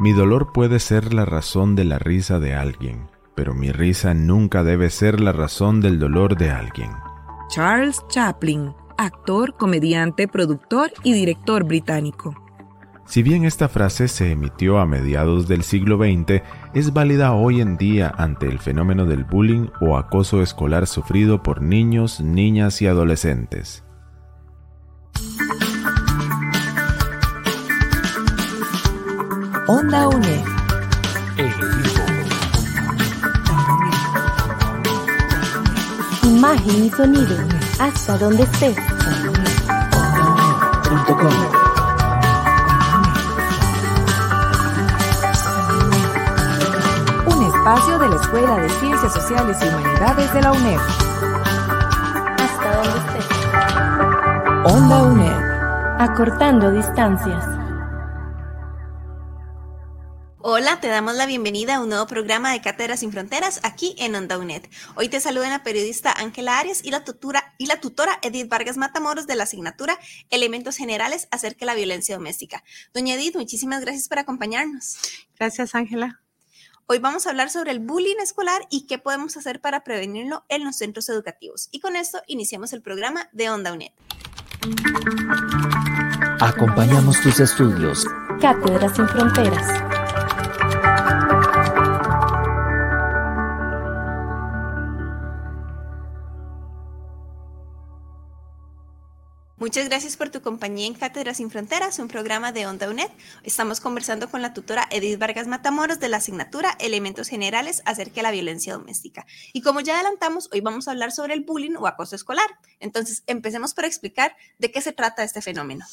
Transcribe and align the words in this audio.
Mi 0.00 0.12
dolor 0.12 0.52
puede 0.52 0.80
ser 0.80 1.14
la 1.14 1.24
razón 1.24 1.76
de 1.76 1.84
la 1.84 1.98
risa 1.98 2.38
de 2.38 2.54
alguien, 2.54 3.08
pero 3.34 3.54
mi 3.54 3.72
risa 3.72 4.12
nunca 4.12 4.62
debe 4.62 4.90
ser 4.90 5.18
la 5.18 5.32
razón 5.32 5.80
del 5.80 5.98
dolor 5.98 6.36
de 6.36 6.50
alguien. 6.50 6.90
Charles 7.48 8.04
Chaplin, 8.08 8.74
actor, 8.98 9.54
comediante, 9.56 10.28
productor 10.28 10.92
y 11.04 11.14
director 11.14 11.64
británico. 11.64 12.43
Si 13.06 13.22
bien 13.22 13.44
esta 13.44 13.68
frase 13.68 14.08
se 14.08 14.32
emitió 14.32 14.78
a 14.78 14.86
mediados 14.86 15.46
del 15.46 15.62
siglo 15.62 15.98
XX, 15.98 16.42
es 16.72 16.92
válida 16.92 17.32
hoy 17.32 17.60
en 17.60 17.76
día 17.76 18.12
ante 18.16 18.46
el 18.48 18.58
fenómeno 18.58 19.04
del 19.06 19.24
bullying 19.24 19.68
o 19.80 19.96
acoso 19.96 20.42
escolar 20.42 20.86
sufrido 20.86 21.42
por 21.42 21.62
niños, 21.62 22.20
niñas 22.20 22.80
y 22.82 22.86
adolescentes. 22.86 23.84
Onda 29.66 30.08
UNED. 30.08 30.44
Imagen 36.24 36.84
y 36.84 36.90
sonido, 36.90 37.36
hasta 37.78 38.18
donde 38.18 38.42
estés. 38.42 38.76
Un 40.90 41.53
espacio 47.74 47.98
de 47.98 48.08
la 48.08 48.16
Escuela 48.16 48.56
de 48.56 48.70
Ciencias 48.70 49.12
Sociales 49.12 49.56
y 49.60 49.66
Humanidades 49.66 50.32
de 50.32 50.42
la 50.42 50.52
UNED. 50.52 50.78
Hasta 52.38 52.76
donde 52.76 52.98
estés. 53.00 53.26
Onda 54.72 55.02
UNED. 55.02 56.00
Acortando 56.00 56.70
distancias. 56.70 57.44
Hola, 60.38 60.78
te 60.80 60.86
damos 60.86 61.16
la 61.16 61.26
bienvenida 61.26 61.76
a 61.76 61.80
un 61.80 61.88
nuevo 61.88 62.06
programa 62.06 62.52
de 62.52 62.60
Cátedras 62.60 63.00
sin 63.00 63.10
Fronteras 63.10 63.58
aquí 63.64 63.96
en 63.98 64.14
Onda 64.14 64.38
UNED. 64.38 64.66
Hoy 64.94 65.08
te 65.08 65.18
saludan 65.18 65.50
la 65.50 65.64
periodista 65.64 66.14
Ángela 66.16 66.60
Arias 66.60 66.80
y 66.84 66.92
la, 66.92 67.02
tutora, 67.02 67.54
y 67.58 67.66
la 67.66 67.80
tutora 67.80 68.20
Edith 68.22 68.48
Vargas 68.48 68.76
Matamoros 68.76 69.26
de 69.26 69.34
la 69.34 69.44
asignatura 69.44 69.98
Elementos 70.30 70.76
Generales 70.76 71.26
acerca 71.32 71.60
de 71.60 71.66
la 71.66 71.74
violencia 71.74 72.14
doméstica. 72.14 72.62
Doña 72.92 73.14
Edith, 73.14 73.34
muchísimas 73.34 73.80
gracias 73.80 74.06
por 74.06 74.20
acompañarnos. 74.20 74.96
Gracias, 75.36 75.74
Ángela. 75.74 76.23
Hoy 76.86 76.98
vamos 76.98 77.26
a 77.26 77.30
hablar 77.30 77.48
sobre 77.48 77.70
el 77.70 77.78
bullying 77.78 78.18
escolar 78.22 78.60
y 78.68 78.86
qué 78.86 78.98
podemos 78.98 79.38
hacer 79.38 79.58
para 79.58 79.84
prevenirlo 79.84 80.44
en 80.50 80.64
los 80.64 80.76
centros 80.76 81.08
educativos. 81.08 81.70
Y 81.72 81.80
con 81.80 81.96
esto 81.96 82.20
iniciamos 82.26 82.74
el 82.74 82.82
programa 82.82 83.30
de 83.32 83.48
Onda 83.48 83.72
UNED. 83.72 83.92
Acompañamos 86.40 87.22
tus 87.22 87.40
estudios. 87.40 88.06
Cátedras 88.38 88.96
sin 88.96 89.08
Fronteras. 89.08 89.93
Muchas 99.64 99.88
gracias 99.88 100.18
por 100.18 100.28
tu 100.28 100.42
compañía 100.42 100.86
en 100.86 100.92
Cátedras 100.92 101.38
sin 101.38 101.50
Fronteras, 101.50 101.98
un 101.98 102.06
programa 102.06 102.52
de 102.52 102.66
Onda 102.66 102.86
UNED. 102.90 103.08
Estamos 103.44 103.80
conversando 103.80 104.30
con 104.30 104.42
la 104.42 104.52
tutora 104.52 104.86
Edith 104.90 105.18
Vargas 105.18 105.46
Matamoros 105.46 105.98
de 106.00 106.10
la 106.10 106.18
asignatura 106.18 106.76
Elementos 106.80 107.28
Generales 107.28 107.80
acerca 107.86 108.16
de 108.16 108.24
la 108.24 108.30
violencia 108.30 108.74
doméstica. 108.74 109.24
Y 109.54 109.62
como 109.62 109.80
ya 109.80 109.94
adelantamos, 109.94 110.50
hoy 110.52 110.60
vamos 110.60 110.86
a 110.86 110.90
hablar 110.90 111.12
sobre 111.12 111.32
el 111.32 111.44
bullying 111.46 111.76
o 111.78 111.86
acoso 111.86 112.14
escolar. 112.14 112.44
Entonces, 112.78 113.22
empecemos 113.26 113.72
por 113.72 113.86
explicar 113.86 114.36
de 114.58 114.70
qué 114.70 114.82
se 114.82 114.92
trata 114.92 115.24
este 115.24 115.40
fenómeno. 115.40 115.86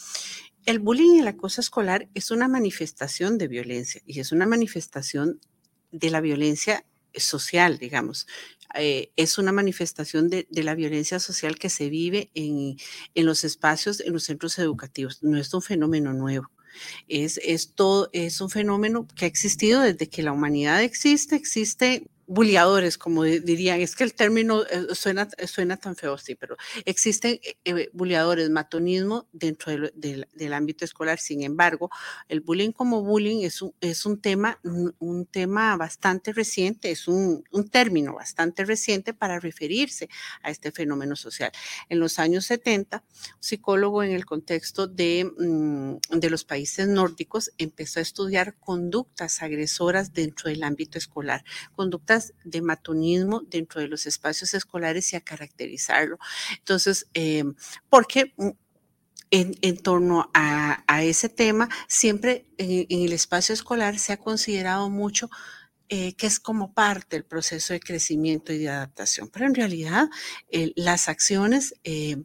El 0.66 0.80
bullying 0.80 1.16
y 1.16 1.20
el 1.20 1.30
acoso 1.30 1.62
escolar 1.62 2.10
es 2.14 2.30
una 2.30 2.50
manifestación 2.50 3.38
de 3.38 3.48
violencia 3.48 4.02
y 4.06 4.20
es 4.20 4.34
una 4.34 4.46
manifestación 4.46 5.40
de 5.92 6.10
la 6.10 6.20
violencia 6.20 6.84
social, 7.16 7.78
digamos. 7.78 8.28
Eh, 8.76 9.12
es 9.18 9.38
una 9.38 9.52
manifestación 9.52 10.30
de, 10.30 10.48
de, 10.50 10.64
la 10.64 10.76
violencia 10.76 11.20
social 11.20 11.58
que 11.58 11.70
se 11.70 11.90
vive 11.90 12.32
en, 12.36 12.78
en, 13.16 13.26
los 13.26 13.44
espacios, 13.44 14.00
en 14.00 14.14
los 14.14 14.24
centros 14.24 14.58
educativos. 14.60 15.22
No 15.22 15.38
es 15.38 15.54
un 15.54 15.62
fenómeno 15.62 16.14
nuevo. 16.14 16.50
Es, 17.08 17.40
es, 17.44 17.74
todo, 17.74 18.10
es 18.14 18.40
un 18.40 18.50
fenómeno 18.50 19.08
que 19.16 19.26
ha 19.26 19.28
existido 19.28 19.82
desde 19.82 20.08
que 20.08 20.24
la 20.24 20.32
humanidad 20.32 20.82
existe, 20.82 21.36
existe 21.36 22.08
buleadores, 22.28 22.98
como 22.98 23.24
dirían, 23.24 23.82
es 23.82 23.96
que 23.96 24.04
el 24.04 24.14
término 24.14 24.64
eh, 24.64 24.94
suena, 24.94 25.28
suena 25.46 25.78
tan 25.78 25.96
feo, 25.96 26.18
sí, 26.18 26.36
pero 26.36 26.56
existen 26.86 27.40
eh, 27.66 27.90
buleadores, 27.94 28.50
matonismo 28.50 29.28
dentro 29.32 29.72
del, 29.72 30.28
del, 30.34 30.54
ámbito 30.54 30.86
escolar. 30.86 31.20
Sin 31.20 31.44
embargo, 31.44 31.90
el 32.28 32.42
bullying 32.42 32.72
como 32.72 33.02
bullying 33.04 33.44
es 33.44 33.62
un, 33.62 33.74
es 33.82 34.06
un 34.06 34.22
tema, 34.22 34.60
un, 34.64 34.96
un 35.00 35.26
tema 35.26 35.76
bastante 35.78 36.34
reciente, 36.34 36.92
es 36.92 37.08
un, 37.08 37.44
un, 37.52 37.70
término 37.70 38.14
bastante 38.14 38.66
reciente 38.66 39.14
para 39.14 39.40
referirse 39.40 40.10
a 40.44 40.52
este 40.52 40.72
fenómeno 40.72 41.16
social. 41.16 41.52
En 41.90 42.00
los 42.00 42.20
años 42.20 42.46
70, 42.46 43.04
un 43.08 43.24
psicólogo 43.40 44.04
en 44.04 44.12
el 44.12 44.26
contexto 44.26 44.88
de, 44.88 45.26
mm, 45.38 46.20
de 46.20 46.30
los 46.30 46.44
países 46.44 46.88
nórdicos 46.88 47.52
empezó 47.58 48.00
a 48.00 48.04
estudiar 48.04 48.56
conductas 48.60 49.42
agresoras 49.42 50.14
dentro 50.14 50.50
del 50.50 50.64
ámbito 50.64 50.98
escolar, 50.98 51.44
conductas 51.76 52.21
de 52.44 52.62
matonismo 52.62 53.42
dentro 53.42 53.82
de 53.82 53.88
los 53.88 54.06
espacios 54.06 54.54
escolares 54.54 55.14
y 55.14 55.16
a 55.16 55.22
caracterizarlo. 55.22 56.18
Entonces, 56.58 57.08
eh, 57.14 57.44
porque 57.90 58.34
en, 59.30 59.56
en, 59.62 59.78
torno 59.78 60.30
a, 60.34 60.84
ese 61.04 61.30
tema, 61.30 61.70
siempre 61.88 62.46
en, 62.58 62.86
el 62.90 63.14
espacio 63.14 63.54
escolar 63.54 63.98
se 63.98 64.14
ha 64.14 64.18
considerado 64.18 64.90
mucho 64.90 65.30
eh, 65.90 66.14
que 66.14 66.28
es 66.28 66.40
como 66.40 66.74
parte 66.74 67.18
del 67.18 67.26
proceso 67.26 67.74
de 67.74 67.80
crecimiento 67.80 68.54
y 68.54 68.60
de 68.60 68.70
adaptación, 68.70 69.30
pero 69.30 69.46
en 69.46 69.56
realidad 69.56 70.10
las 70.76 71.08
acciones... 71.08 71.76
Eh, 71.84 72.18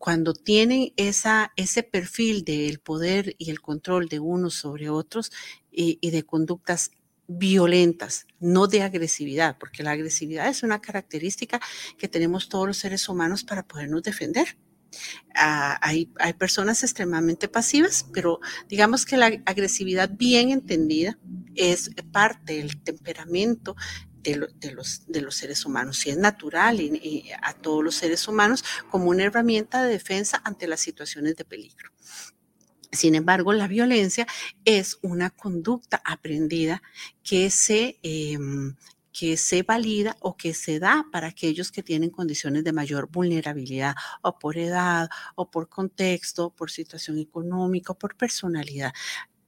cuando 0.00 0.32
tienen 0.32 0.92
esa, 0.96 1.52
ese 1.56 1.82
perfil 1.82 2.44
del 2.44 2.78
poder 2.78 3.34
y 3.36 3.50
el 3.50 3.60
control 3.60 4.08
de 4.08 4.20
unos 4.20 4.54
sobre 4.54 4.88
otros 4.90 5.32
y 5.72 6.10
de 6.12 6.22
conductas 6.22 6.92
violentas, 7.28 8.26
no 8.40 8.66
de 8.66 8.82
agresividad, 8.82 9.58
porque 9.58 9.82
la 9.82 9.92
agresividad 9.92 10.48
es 10.48 10.62
una 10.62 10.80
característica 10.80 11.60
que 11.98 12.08
tenemos 12.08 12.48
todos 12.48 12.66
los 12.66 12.78
seres 12.78 13.08
humanos 13.08 13.44
para 13.44 13.62
podernos 13.62 14.02
defender. 14.02 14.56
Ah, 15.34 15.78
hay, 15.82 16.10
hay, 16.18 16.32
personas 16.32 16.82
extremadamente 16.82 17.46
pasivas, 17.46 18.06
pero 18.14 18.40
digamos 18.68 19.04
que 19.04 19.18
la 19.18 19.26
agresividad 19.44 20.10
bien 20.10 20.48
entendida 20.48 21.18
es 21.54 21.90
parte 22.10 22.54
del 22.54 22.82
temperamento 22.82 23.76
de, 24.22 24.36
lo, 24.36 24.46
de, 24.46 24.72
los, 24.72 25.06
de 25.06 25.20
los, 25.20 25.36
seres 25.36 25.66
humanos 25.66 26.06
y 26.06 26.10
es 26.10 26.16
natural 26.16 26.80
a 27.42 27.52
todos 27.52 27.84
los 27.84 27.96
seres 27.96 28.26
humanos 28.26 28.64
como 28.90 29.10
una 29.10 29.24
herramienta 29.24 29.82
de 29.82 29.92
defensa 29.92 30.40
ante 30.42 30.66
las 30.66 30.80
situaciones 30.80 31.36
de 31.36 31.44
peligro. 31.44 31.92
Sin 32.90 33.14
embargo, 33.14 33.52
la 33.52 33.68
violencia 33.68 34.26
es 34.64 34.98
una 35.02 35.30
conducta 35.30 36.00
aprendida 36.04 36.82
que 37.22 37.50
se, 37.50 37.98
eh, 38.02 38.38
que 39.12 39.36
se 39.36 39.62
valida 39.62 40.16
o 40.20 40.36
que 40.36 40.54
se 40.54 40.78
da 40.78 41.06
para 41.12 41.28
aquellos 41.28 41.70
que 41.70 41.82
tienen 41.82 42.10
condiciones 42.10 42.64
de 42.64 42.72
mayor 42.72 43.10
vulnerabilidad 43.10 43.94
o 44.22 44.38
por 44.38 44.56
edad 44.56 45.08
o 45.34 45.50
por 45.50 45.68
contexto, 45.68 46.50
por 46.50 46.70
situación 46.70 47.18
económica 47.18 47.92
o 47.92 47.98
por 47.98 48.16
personalidad. 48.16 48.92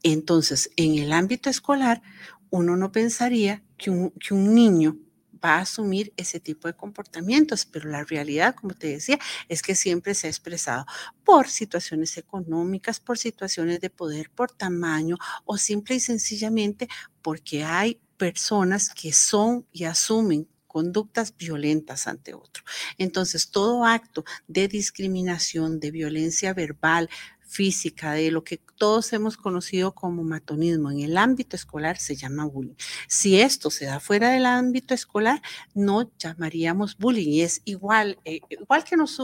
Entonces, 0.03 0.71
en 0.77 0.99
el 0.99 1.13
ámbito 1.13 1.51
escolar, 1.51 2.03
uno 2.51 2.77
no 2.77 2.91
pensaría 2.93 3.63
que 3.79 3.91
un, 3.91 4.11
que 4.11 4.35
un 4.35 4.55
niño 4.55 4.99
va 5.45 5.57
a 5.57 5.61
asumir 5.61 6.13
ese 6.17 6.41
tipo 6.41 6.69
de 6.69 6.75
comportamientos, 6.75 7.67
pero 7.67 7.89
la 7.89 8.05
realidad, 8.05 8.55
como 8.55 8.75
te 8.75 8.89
decía, 8.89 9.19
es 9.49 9.63
que 9.63 9.75
siempre 9.75 10.15
se 10.15 10.27
ha 10.27 10.31
expresado 10.31 10.87
por 11.25 11.49
situaciones 11.49 12.17
económicas, 12.17 13.01
por 13.01 13.19
situaciones 13.19 13.81
de 13.81 13.91
poder, 13.91 14.31
por 14.31 14.51
tamaño 14.53 15.17
o 15.45 15.57
simple 15.57 15.97
y 15.97 16.01
sencillamente 16.01 16.89
porque 17.23 17.65
hay 17.65 18.01
personas 18.17 18.91
que 18.91 19.13
son 19.13 19.67
y 19.73 19.85
asumen 19.85 20.47
conductas 20.67 21.37
violentas 21.37 22.07
ante 22.07 22.33
otro. 22.33 22.63
Entonces, 22.97 23.51
todo 23.51 23.85
acto 23.85 24.25
de 24.47 24.69
discriminación, 24.69 25.81
de 25.81 25.91
violencia 25.91 26.55
verbal, 26.55 27.11
física, 27.51 28.13
de 28.13 28.31
lo 28.31 28.45
que 28.45 28.59
todos 28.59 29.13
hemos 29.13 29.37
conocido 29.37 29.93
como 29.93 30.23
matonismo 30.23 30.91
en 30.93 31.01
el 31.01 31.17
ámbito 31.17 31.57
escolar, 31.57 31.99
se 31.99 32.15
llama 32.15 32.45
bullying. 32.45 32.77
Si 33.09 33.41
esto 33.41 33.71
se 33.71 33.87
da 33.87 33.99
fuera 33.99 34.31
del 34.31 34.47
ámbito 34.47 34.95
escolar, 34.95 35.43
no 35.75 36.13
llamaríamos 36.17 36.97
bullying. 36.97 37.29
Y 37.29 37.43
es 37.43 37.61
igual, 37.65 38.19
eh, 38.25 38.41
igual 38.51 38.85
que 38.85 38.97
nos, 38.97 39.21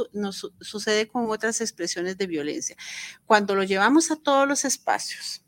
sucede 0.61 1.07
con 1.07 1.31
otras 1.31 1.61
expresiones 1.61 2.19
de 2.19 2.27
violencia. 2.27 2.77
Cuando 3.27 3.55
lo 3.55 3.63
llevamos 3.63 4.11
a 4.11 4.17
todos 4.17 4.49
los 4.49 4.65
espacios, 4.65 5.43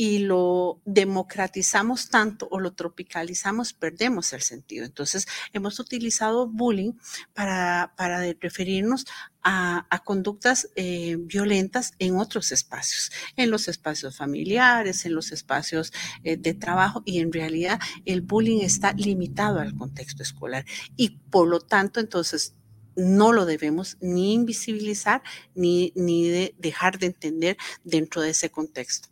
y 0.00 0.20
lo 0.20 0.80
democratizamos 0.84 2.08
tanto 2.08 2.46
o 2.52 2.60
lo 2.60 2.72
tropicalizamos, 2.72 3.72
perdemos 3.72 4.32
el 4.32 4.42
sentido. 4.42 4.84
Entonces, 4.84 5.26
hemos 5.52 5.80
utilizado 5.80 6.46
bullying 6.46 6.92
para, 7.34 7.94
para 7.96 8.20
referirnos 8.40 9.06
a, 9.50 10.02
conductas 10.04 10.68
eh, 10.76 11.16
violentas 11.18 11.94
en 11.98 12.16
otros 12.16 12.52
espacios, 12.52 13.10
en 13.36 13.50
los 13.50 13.66
espacios 13.68 14.14
familiares, 14.16 15.06
en 15.06 15.14
los 15.14 15.32
espacios 15.32 15.90
eh, 16.22 16.36
de 16.36 16.52
trabajo 16.52 17.02
y 17.06 17.20
en 17.20 17.32
realidad 17.32 17.80
el 18.04 18.20
bullying 18.20 18.60
está 18.60 18.92
limitado 18.92 19.60
al 19.60 19.74
contexto 19.74 20.22
escolar 20.22 20.66
y 20.96 21.20
por 21.30 21.48
lo 21.48 21.60
tanto 21.60 21.98
entonces 21.98 22.54
no 22.94 23.32
lo 23.32 23.46
debemos 23.46 23.96
ni 24.00 24.34
invisibilizar 24.34 25.22
ni, 25.54 25.92
ni 25.94 26.28
de 26.28 26.54
dejar 26.58 26.98
de 26.98 27.06
entender 27.06 27.56
dentro 27.84 28.20
de 28.20 28.30
ese 28.30 28.50
contexto 28.50 29.08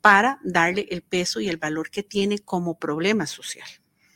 para 0.00 0.38
darle 0.44 0.86
el 0.90 1.02
peso 1.02 1.40
y 1.40 1.48
el 1.48 1.56
valor 1.56 1.90
que 1.90 2.04
tiene 2.04 2.38
como 2.38 2.78
problema 2.78 3.26
social. 3.26 3.68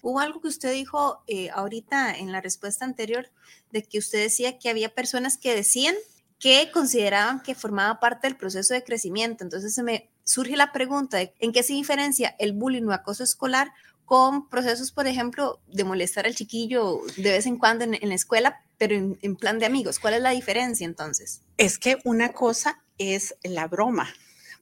Hubo 0.04 0.20
algo 0.20 0.42
que 0.42 0.48
usted 0.48 0.70
dijo 0.70 1.22
eh, 1.26 1.48
ahorita 1.48 2.14
en 2.14 2.30
la 2.30 2.42
respuesta 2.42 2.84
anterior, 2.84 3.30
de 3.72 3.82
que 3.82 3.96
usted 3.98 4.22
decía 4.22 4.58
que 4.58 4.68
había 4.68 4.94
personas 4.94 5.38
que 5.38 5.56
decían 5.56 5.94
que 6.38 6.70
consideraban 6.70 7.40
que 7.40 7.54
formaba 7.54 8.00
parte 8.00 8.26
del 8.26 8.36
proceso 8.36 8.74
de 8.74 8.84
crecimiento. 8.84 9.44
Entonces 9.44 9.74
se 9.74 9.82
me 9.82 10.10
surge 10.22 10.58
la 10.58 10.72
pregunta 10.72 11.22
en 11.22 11.52
qué 11.52 11.62
se 11.62 11.72
diferencia 11.72 12.36
el 12.38 12.52
bullying 12.52 12.82
o 12.82 12.92
acoso 12.92 13.24
escolar 13.24 13.72
con 14.04 14.50
procesos, 14.50 14.92
por 14.92 15.06
ejemplo, 15.06 15.62
de 15.68 15.84
molestar 15.84 16.26
al 16.26 16.34
chiquillo 16.34 17.00
de 17.16 17.30
vez 17.30 17.46
en 17.46 17.56
cuando 17.56 17.84
en, 17.84 17.98
la 18.06 18.14
escuela, 18.14 18.62
pero 18.76 18.94
en, 18.94 19.36
plan 19.36 19.58
de 19.58 19.64
amigos. 19.64 19.98
¿Cuál 19.98 20.12
es 20.12 20.20
la 20.20 20.32
diferencia 20.32 20.84
entonces? 20.84 21.40
Es 21.56 21.78
que 21.78 21.96
una 22.04 22.34
cosa 22.34 22.84
es 22.98 23.36
la 23.42 23.68
broma. 23.68 24.12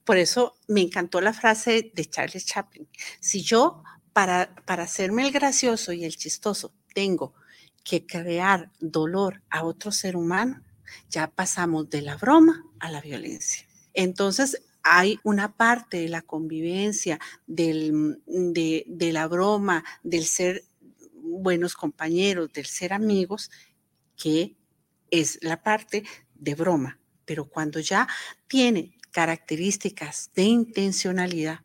Por 0.05 0.19
eso 0.19 0.55
me 0.69 0.83
encantó 0.83 1.21
la 1.21 1.33
frase 1.33 1.91
de 1.93 2.05
Charles 2.05 2.47
Chaplin. 2.47 2.89
Si 3.19 3.43
yo, 3.43 3.83
para, 4.13 4.55
para 4.67 4.85
hacerme 4.85 5.27
el 5.27 5.33
gracioso 5.33 5.93
y 5.93 6.05
el 6.05 6.17
chistoso, 6.17 6.73
tengo 6.95 7.35
que 7.85 8.07
crear 8.07 8.71
dolor 8.81 9.43
a 9.51 9.65
otro 9.65 9.93
ser 9.93 10.17
humano, 10.17 10.63
ya 11.09 11.29
pasamos 11.29 11.89
de 11.91 12.03
la 12.03 12.17
broma 12.17 12.65
a 12.79 12.91
la 12.91 13.01
violencia. 13.01 13.67
Entonces, 13.95 14.63
hay 14.83 15.19
una 15.23 15.57
parte 15.57 15.99
de 15.99 16.09
la 16.09 16.23
convivencia, 16.23 17.19
del, 17.47 18.21
de, 18.27 18.85
de 18.87 19.13
la 19.13 19.29
broma, 19.29 19.85
del 20.03 20.25
ser 20.25 20.65
buenos 21.15 21.75
compañeros, 21.75 22.53
del 22.53 22.67
ser 22.67 22.93
amigos, 22.93 23.51
que 24.17 24.57
es 25.11 25.39
la 25.43 25.63
parte 25.63 26.05
de 26.35 26.55
broma. 26.55 26.99
Pero 27.25 27.49
cuando 27.49 27.81
ya 27.81 28.09
tiene 28.49 28.99
características 29.11 30.31
de 30.35 30.43
intencionalidad, 30.43 31.61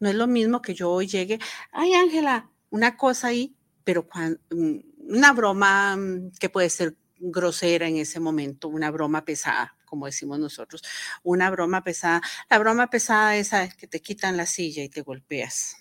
no 0.00 0.08
es 0.08 0.14
lo 0.14 0.26
mismo 0.26 0.62
que 0.62 0.74
yo 0.74 0.90
hoy 0.90 1.06
llegue, 1.06 1.38
ay 1.72 1.94
Ángela, 1.94 2.50
una 2.70 2.96
cosa 2.96 3.28
ahí, 3.28 3.54
pero 3.84 4.06
cuando, 4.06 4.38
mm, 4.50 4.76
una 5.08 5.32
broma 5.32 5.96
mm, 5.96 6.32
que 6.38 6.48
puede 6.48 6.70
ser 6.70 6.96
grosera 7.18 7.88
en 7.88 7.96
ese 7.96 8.20
momento, 8.20 8.68
una 8.68 8.90
broma 8.90 9.24
pesada, 9.24 9.76
como 9.86 10.06
decimos 10.06 10.38
nosotros, 10.38 10.82
una 11.22 11.50
broma 11.50 11.82
pesada. 11.82 12.20
La 12.50 12.58
broma 12.58 12.90
pesada 12.90 13.36
es 13.36 13.50
que 13.76 13.86
te 13.86 14.00
quitan 14.00 14.36
la 14.36 14.46
silla 14.46 14.82
y 14.82 14.88
te 14.88 15.02
golpeas. 15.02 15.76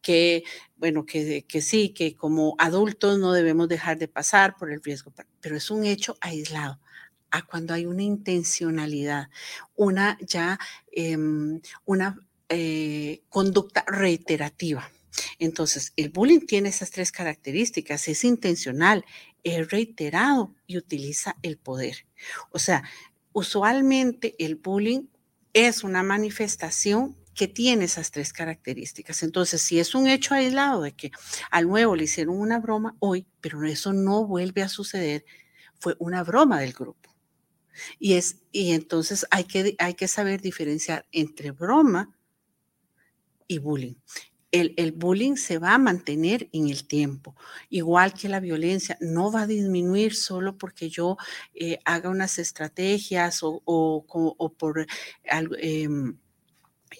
Que, 0.00 0.44
bueno, 0.76 1.04
que, 1.04 1.44
que 1.46 1.60
sí, 1.60 1.90
que 1.90 2.16
como 2.16 2.54
adultos 2.58 3.18
no 3.18 3.32
debemos 3.32 3.68
dejar 3.68 3.98
de 3.98 4.08
pasar 4.08 4.56
por 4.56 4.72
el 4.72 4.82
riesgo, 4.82 5.12
pero 5.40 5.56
es 5.56 5.70
un 5.70 5.84
hecho 5.84 6.16
aislado 6.20 6.80
a 7.30 7.42
cuando 7.42 7.74
hay 7.74 7.84
una 7.84 8.02
intencionalidad, 8.02 9.28
una 9.74 10.16
ya, 10.20 10.58
em, 10.92 11.60
una 11.84 12.16
eh, 12.48 13.22
conducta 13.28 13.84
reiterativa. 13.86 14.90
Entonces, 15.38 15.92
el 15.96 16.10
bullying 16.10 16.40
tiene 16.40 16.70
esas 16.70 16.90
tres 16.90 17.12
características, 17.12 18.08
es 18.08 18.24
intencional, 18.24 19.04
es 19.42 19.70
reiterado 19.70 20.54
y 20.66 20.76
utiliza 20.76 21.36
el 21.42 21.56
poder. 21.56 22.06
O 22.50 22.58
sea, 22.58 22.82
usualmente 23.32 24.34
el 24.38 24.56
bullying 24.56 25.06
es 25.52 25.84
una 25.84 26.02
manifestación 26.02 27.16
que 27.34 27.48
tiene 27.48 27.86
esas 27.86 28.10
tres 28.10 28.32
características. 28.32 29.22
Entonces, 29.22 29.60
si 29.60 29.78
es 29.78 29.94
un 29.94 30.06
hecho 30.06 30.34
aislado 30.34 30.82
de 30.82 30.92
que 30.92 31.10
al 31.50 31.68
nuevo 31.68 31.96
le 31.96 32.04
hicieron 32.04 32.38
una 32.38 32.60
broma 32.60 32.96
hoy, 33.00 33.26
pero 33.40 33.64
eso 33.64 33.92
no 33.92 34.26
vuelve 34.26 34.62
a 34.62 34.68
suceder, 34.68 35.24
fue 35.78 35.96
una 35.98 36.22
broma 36.22 36.60
del 36.60 36.72
grupo. 36.72 37.14
Y, 37.98 38.14
es, 38.14 38.36
y 38.52 38.72
entonces 38.72 39.26
hay 39.30 39.44
que, 39.44 39.74
hay 39.78 39.94
que 39.94 40.06
saber 40.06 40.40
diferenciar 40.40 41.06
entre 41.10 41.50
broma 41.50 42.16
y 43.46 43.58
bullying 43.58 43.94
el, 44.54 44.92
bullying 44.92 45.36
se 45.36 45.58
va 45.58 45.74
a 45.74 45.78
mantener 45.78 46.48
en 46.52 46.68
el 46.68 46.86
tiempo, 46.86 47.34
igual 47.70 48.14
que 48.14 48.28
la 48.28 48.40
violencia, 48.40 48.96
no 49.00 49.32
va 49.32 49.42
a 49.42 49.46
disminuir 49.46 50.14
solo 50.14 50.56
porque 50.56 50.88
yo 50.88 51.16
eh, 51.54 51.80
haga 51.84 52.08
unas 52.10 52.38
estrategias 52.38 53.40
o, 53.42 54.04
por 54.56 54.86
em, 55.24 56.18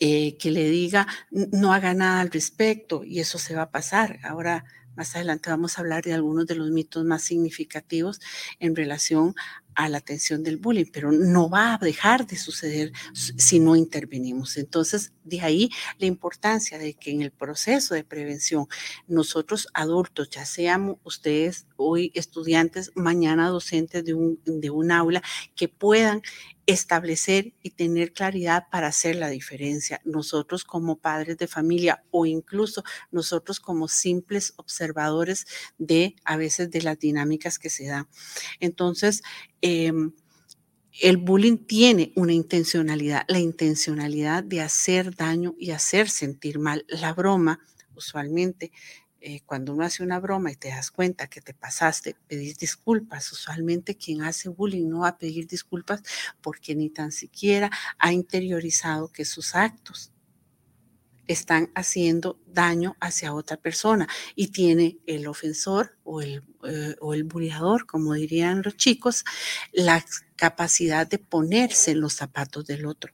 eh, 0.00 0.36
que 0.36 0.50
le 0.50 0.68
diga 0.68 1.06
no 1.30 1.72
haga 1.72 1.94
nada 1.94 2.20
al 2.20 2.30
respecto 2.32 3.04
y 3.04 3.20
eso 3.20 3.38
se 3.38 3.54
va 3.54 3.62
a 3.62 3.70
pasar. 3.70 4.18
Ahora, 4.24 4.64
más 4.96 5.14
adelante 5.14 5.50
vamos 5.50 5.78
a 5.78 5.82
hablar 5.82 6.02
de 6.02 6.12
algunos 6.14 6.46
de 6.46 6.56
los 6.56 6.70
mitos 6.70 7.04
más 7.04 7.22
significativos 7.22 8.20
en 8.58 8.74
relación 8.74 9.34
a 9.74 9.88
la 9.88 9.98
atención 9.98 10.42
del 10.42 10.56
bullying, 10.56 10.86
pero 10.92 11.12
no 11.12 11.48
va 11.48 11.74
a 11.74 11.78
dejar 11.78 12.26
de 12.26 12.36
suceder 12.36 12.92
si 13.12 13.60
no 13.60 13.76
intervenimos. 13.76 14.56
Entonces, 14.56 15.12
de 15.24 15.40
ahí 15.40 15.70
la 15.98 16.06
importancia 16.06 16.78
de 16.78 16.94
que 16.94 17.10
en 17.10 17.22
el 17.22 17.30
proceso 17.30 17.94
de 17.94 18.04
prevención, 18.04 18.66
nosotros 19.06 19.68
adultos, 19.74 20.30
ya 20.30 20.44
seamos 20.44 20.98
ustedes 21.04 21.66
hoy 21.76 22.12
estudiantes, 22.14 22.90
mañana 22.94 23.48
docentes 23.48 24.04
de 24.04 24.14
un, 24.14 24.40
de 24.44 24.70
un 24.70 24.90
aula, 24.90 25.22
que 25.54 25.68
puedan 25.68 26.22
establecer 26.66 27.52
y 27.62 27.70
tener 27.70 28.12
claridad 28.12 28.64
para 28.70 28.88
hacer 28.88 29.16
la 29.16 29.28
diferencia. 29.28 30.00
Nosotros 30.04 30.64
como 30.64 30.98
padres 30.98 31.36
de 31.36 31.46
familia 31.46 32.02
o 32.10 32.26
incluso 32.26 32.84
nosotros 33.10 33.60
como 33.60 33.88
simples 33.88 34.54
observadores 34.56 35.46
de 35.78 36.16
a 36.24 36.36
veces 36.36 36.70
de 36.70 36.82
las 36.82 36.98
dinámicas 36.98 37.58
que 37.58 37.70
se 37.70 37.86
dan. 37.86 38.08
Entonces, 38.60 39.22
em, 39.60 40.12
el 41.00 41.16
bullying 41.16 41.58
tiene 41.58 42.12
una 42.14 42.32
intencionalidad, 42.32 43.24
la 43.28 43.40
intencionalidad 43.40 44.44
de 44.44 44.60
hacer 44.60 45.14
daño 45.16 45.54
y 45.58 45.72
hacer 45.72 46.08
sentir 46.08 46.58
mal. 46.58 46.84
La 46.88 47.12
broma, 47.12 47.60
usualmente, 47.94 48.70
eh, 49.26 49.40
cuando 49.46 49.72
uno 49.72 49.86
hace 49.86 50.02
una 50.02 50.20
broma 50.20 50.52
y 50.52 50.54
te 50.54 50.68
das 50.68 50.90
cuenta 50.90 51.28
que 51.28 51.40
te 51.40 51.54
pasaste, 51.54 52.14
pedir 52.28 52.58
disculpas. 52.58 53.32
Usualmente 53.32 53.96
quien 53.96 54.20
hace 54.20 54.50
bullying 54.50 54.86
no 54.86 55.00
va 55.00 55.08
a 55.08 55.18
pedir 55.18 55.46
disculpas 55.46 56.02
porque 56.42 56.74
ni 56.74 56.90
tan 56.90 57.10
siquiera 57.10 57.70
ha 57.98 58.12
interiorizado 58.12 59.08
que 59.08 59.24
sus 59.24 59.54
actos 59.54 60.12
están 61.26 61.70
haciendo 61.74 62.38
daño 62.46 62.96
hacia 63.00 63.32
otra 63.32 63.56
persona 63.56 64.06
y 64.34 64.48
tiene 64.48 64.98
el 65.06 65.26
ofensor 65.26 65.96
o 66.04 66.20
el, 66.20 66.42
eh, 66.64 66.94
o 67.00 67.14
el 67.14 67.26
como 67.86 68.12
dirían 68.12 68.60
los 68.62 68.76
chicos, 68.76 69.24
la 69.72 70.04
capacidad 70.36 71.06
de 71.06 71.18
ponerse 71.18 71.92
en 71.92 72.02
los 72.02 72.12
zapatos 72.12 72.66
del 72.66 72.84
otro 72.84 73.10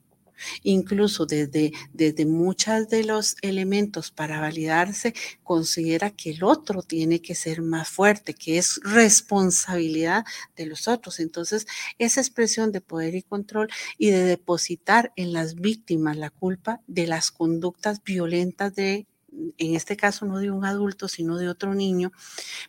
Incluso 0.62 1.26
desde, 1.26 1.72
desde 1.92 2.26
muchos 2.26 2.88
de 2.88 3.04
los 3.04 3.36
elementos 3.42 4.10
para 4.10 4.40
validarse, 4.40 5.14
considera 5.42 6.10
que 6.10 6.30
el 6.30 6.44
otro 6.44 6.82
tiene 6.82 7.20
que 7.20 7.34
ser 7.34 7.62
más 7.62 7.88
fuerte, 7.88 8.34
que 8.34 8.58
es 8.58 8.80
responsabilidad 8.82 10.24
de 10.56 10.66
los 10.66 10.88
otros. 10.88 11.20
Entonces, 11.20 11.66
esa 11.98 12.20
expresión 12.20 12.72
de 12.72 12.80
poder 12.80 13.14
y 13.14 13.22
control 13.22 13.68
y 13.98 14.10
de 14.10 14.24
depositar 14.24 15.12
en 15.16 15.32
las 15.32 15.54
víctimas 15.54 16.16
la 16.16 16.30
culpa 16.30 16.80
de 16.86 17.06
las 17.06 17.30
conductas 17.30 18.02
violentas 18.02 18.74
de 18.74 19.06
en 19.58 19.74
este 19.74 19.96
caso 19.96 20.26
no 20.26 20.38
de 20.38 20.50
un 20.50 20.64
adulto, 20.64 21.08
sino 21.08 21.38
de 21.38 21.48
otro 21.48 21.74
niño, 21.74 22.12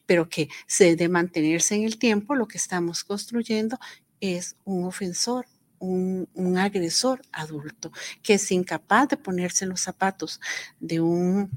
pero 0.06 0.30
que 0.30 0.50
se 0.68 0.96
de 0.96 1.10
mantenerse 1.10 1.76
en 1.76 1.84
el 1.84 1.98
tiempo, 1.98 2.36
lo 2.36 2.48
que 2.48 2.58
estamos 2.58 3.04
construyendo 3.04 3.80
es 4.20 4.56
un 4.64 4.86
ofensor, 4.86 5.48
un, 5.82 6.58
agresor 6.58 7.22
adulto 7.32 7.92
que 8.24 8.36
es 8.36 8.52
incapaz 8.52 9.10
de 9.10 9.18
ponerse 9.18 9.66
los 9.66 9.82
zapatos 9.82 10.40
de 10.80 11.02
un 11.02 11.52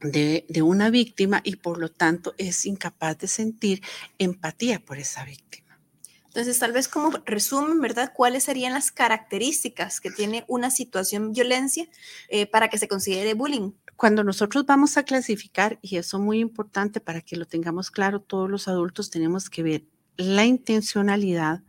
de, 0.00 0.44
de, 0.48 0.62
una 0.62 0.90
víctima 0.90 1.40
y 1.44 1.56
por 1.56 1.78
lo 1.78 1.88
tanto 1.88 2.34
es 2.36 2.66
incapaz 2.66 3.18
de 3.18 3.28
sentir 3.28 3.82
empatía 4.18 4.80
por 4.80 4.98
esa 4.98 5.24
víctima. 5.24 5.78
Entonces, 6.26 6.58
tal 6.58 6.72
vez 6.72 6.88
como 6.88 7.10
resumen, 7.26 7.78
¿verdad? 7.80 8.10
¿Cuáles 8.14 8.44
serían 8.44 8.72
las 8.72 8.90
características 8.90 10.00
que 10.00 10.10
tiene 10.10 10.44
una 10.48 10.70
situación 10.70 11.32
violencia 11.32 11.86
eh, 12.28 12.46
para 12.46 12.68
que 12.68 12.78
se 12.78 12.88
considere 12.88 13.34
bullying? 13.34 13.72
Cuando 13.96 14.24
nosotros 14.24 14.64
vamos 14.64 14.96
a 14.96 15.04
clasificar, 15.04 15.78
y 15.82 15.98
eso 15.98 16.16
es 16.16 16.22
muy 16.22 16.40
importante 16.40 17.00
para 17.00 17.20
que 17.20 17.36
lo 17.36 17.44
tengamos 17.44 17.90
claro, 17.90 18.20
todos 18.20 18.50
los 18.50 18.66
adultos 18.66 19.10
tenemos 19.10 19.50
que 19.50 19.62
ver 19.62 19.84
la 20.16 20.46
intencionalidad, 20.46 21.62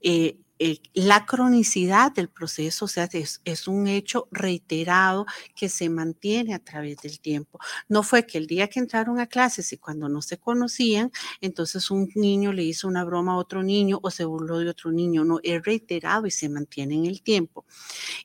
eh, 0.00 0.38
eh, 0.58 0.80
la 0.94 1.26
cronicidad 1.26 2.12
del 2.12 2.28
proceso, 2.28 2.86
o 2.86 2.88
sea, 2.88 3.08
es, 3.12 3.68
un 3.68 3.88
hecho 3.88 4.26
reiterado 4.30 5.26
que 5.54 5.68
se 5.68 5.90
mantiene 5.90 6.54
a 6.54 6.58
través 6.58 6.96
del 6.98 7.20
tiempo. 7.20 7.58
No 7.88 8.02
fue 8.02 8.26
que 8.26 8.38
el 8.38 8.46
día 8.46 8.68
que 8.68 8.80
entraron 8.80 9.20
a 9.20 9.26
clases 9.26 9.72
y 9.72 9.76
cuando 9.76 10.08
no 10.08 10.22
se 10.22 10.38
conocían, 10.38 11.10
entonces 11.42 11.90
un 11.90 12.10
niño 12.14 12.52
le 12.52 12.64
hizo 12.64 12.88
una 12.88 13.04
broma 13.04 13.32
a 13.32 13.36
otro 13.36 13.62
niño 13.62 14.00
o 14.02 14.10
se 14.10 14.24
burló 14.24 14.58
de 14.58 14.70
otro 14.70 14.92
niño, 14.92 15.24
no, 15.24 15.40
es 15.42 15.62
reiterado 15.62 16.26
y 16.26 16.30
se 16.30 16.48
mantiene 16.48 16.94
en 16.94 17.06
el 17.06 17.22
tiempo. 17.22 17.66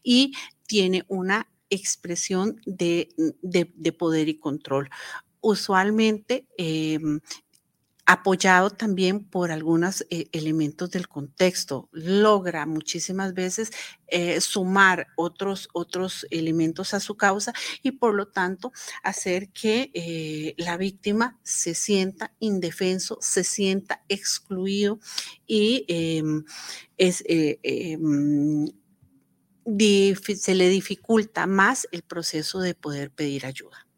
Y 0.02 0.34
tiene 0.68 1.04
una 1.10 1.50
expresión 1.70 2.62
de, 2.66 3.10
de, 3.42 3.72
de 3.76 3.92
poder 3.92 4.30
y 4.30 4.40
control. 4.40 4.90
Usualmente 5.42 6.46
eh, 6.58 7.00
apoyado 8.06 8.70
también 8.72 9.24
por 9.24 9.52
algunos 9.52 10.06
eh, 10.10 10.28
elementos 10.32 10.92
del 10.92 11.08
contexto, 11.08 11.88
logra 11.92 12.66
muchísimas 12.66 13.34
veces 13.34 13.72
eh, 14.08 14.42
sumar 14.42 15.08
otros, 15.16 15.70
otros 15.74 16.26
elementos 16.32 16.94
a 16.94 17.00
su 17.00 17.16
causa 17.16 17.54
y 17.84 17.92
por 17.92 18.16
lo 18.16 18.28
tanto 18.28 18.74
hacer 19.04 19.50
que 19.50 19.92
eh, 19.94 20.56
la 20.58 20.78
víctima 20.78 21.40
se 21.44 21.76
sienta 21.76 22.34
indefenso, 22.40 23.18
se 23.22 23.44
sienta 23.44 24.04
excluido 24.10 25.00
y 25.46 25.86
em, 25.88 26.44
em, 26.98 28.66
se 30.36 30.56
le 30.56 30.70
dificulta 30.70 31.46
más 31.46 31.88
el 31.92 32.02
proceso 32.02 32.60
de 32.60 32.74
poder 32.74 33.12
pedir 33.12 33.46
ayuda. 33.46 33.91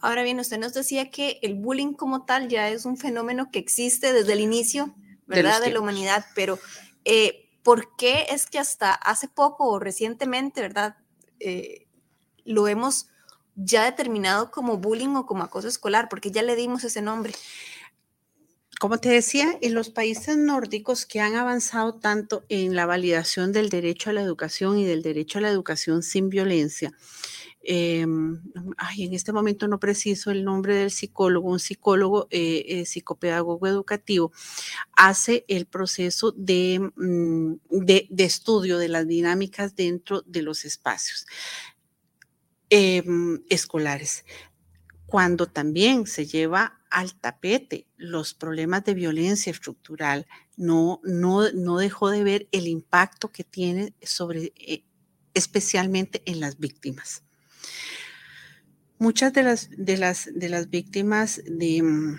Ahora 0.00 0.22
bien, 0.22 0.40
usted 0.40 0.58
nos 0.58 0.72
decía 0.72 1.10
que 1.10 1.38
el 1.42 1.54
bullying 1.54 1.92
como 1.92 2.24
tal 2.24 2.48
ya 2.48 2.68
es 2.68 2.84
un 2.84 2.96
fenómeno 2.96 3.50
que 3.50 3.58
existe 3.58 4.12
desde 4.12 4.32
el 4.32 4.40
inicio, 4.40 4.94
¿verdad? 5.26 5.60
De, 5.60 5.66
de 5.66 5.72
la 5.72 5.80
humanidad, 5.80 6.24
pero 6.34 6.58
eh, 7.04 7.50
¿por 7.62 7.96
qué 7.96 8.26
es 8.30 8.46
que 8.46 8.58
hasta 8.58 8.92
hace 8.92 9.28
poco 9.28 9.68
o 9.68 9.78
recientemente, 9.78 10.60
¿verdad? 10.60 10.96
Eh, 11.38 11.86
lo 12.44 12.68
hemos 12.68 13.08
ya 13.54 13.84
determinado 13.84 14.50
como 14.50 14.78
bullying 14.78 15.14
o 15.16 15.26
como 15.26 15.42
acoso 15.42 15.68
escolar, 15.68 16.08
porque 16.08 16.30
ya 16.30 16.42
le 16.42 16.56
dimos 16.56 16.84
ese 16.84 17.02
nombre. 17.02 17.34
Como 18.78 18.96
te 18.98 19.10
decía, 19.10 19.58
en 19.60 19.74
los 19.74 19.90
países 19.90 20.38
nórdicos 20.38 21.04
que 21.04 21.20
han 21.20 21.34
avanzado 21.34 21.96
tanto 21.96 22.44
en 22.48 22.74
la 22.74 22.86
validación 22.86 23.52
del 23.52 23.68
derecho 23.68 24.08
a 24.08 24.14
la 24.14 24.22
educación 24.22 24.78
y 24.78 24.86
del 24.86 25.02
derecho 25.02 25.38
a 25.38 25.42
la 25.42 25.50
educación 25.50 26.02
sin 26.02 26.30
violencia, 26.30 26.90
ay, 27.68 29.04
en 29.04 29.14
este 29.14 29.32
momento 29.32 29.68
no 29.68 29.78
preciso 29.78 30.30
el 30.30 30.44
nombre 30.44 30.74
del 30.74 30.90
psicólogo, 30.90 31.50
un 31.50 31.60
psicólogo 31.60 32.26
eh, 32.30 32.64
eh, 32.68 32.86
psicopedagogo 32.86 33.66
educativo, 33.66 34.32
hace 34.96 35.44
el 35.48 35.66
proceso 35.66 36.32
de, 36.32 36.90
mm, 36.96 37.54
de, 37.70 38.08
estudio 38.18 38.78
de 38.78 38.88
las 38.88 39.06
dinámicas 39.06 39.76
dentro 39.76 40.22
de 40.22 40.42
los 40.42 40.64
espacios 40.64 41.26
em, 42.70 43.42
escolares. 43.48 44.24
Cuando 45.06 45.46
también 45.46 46.06
se 46.06 46.24
lleva 46.24 46.80
al 46.88 47.14
tapete 47.14 47.86
los 47.96 48.32
problemas 48.34 48.84
de 48.84 48.94
violencia 48.94 49.50
estructural, 49.50 50.26
no, 50.56 51.00
no, 51.04 51.50
no 51.52 51.78
dejó 51.78 52.10
de 52.10 52.24
ver 52.24 52.48
el 52.52 52.68
impacto 52.68 53.32
que 53.32 53.44
tiene 53.44 53.94
sobre, 54.02 54.52
eh, 54.56 54.84
especialmente 55.34 56.22
en 56.26 56.40
las 56.40 56.58
víctimas. 56.58 57.24
Muchas 58.98 59.32
de 59.32 59.42
las, 59.42 59.70
de 59.76 59.96
las, 59.96 60.28
de 60.32 60.48
las 60.48 60.68
víctimas 60.68 61.40
de, 61.46 61.82
mm, 61.82 62.16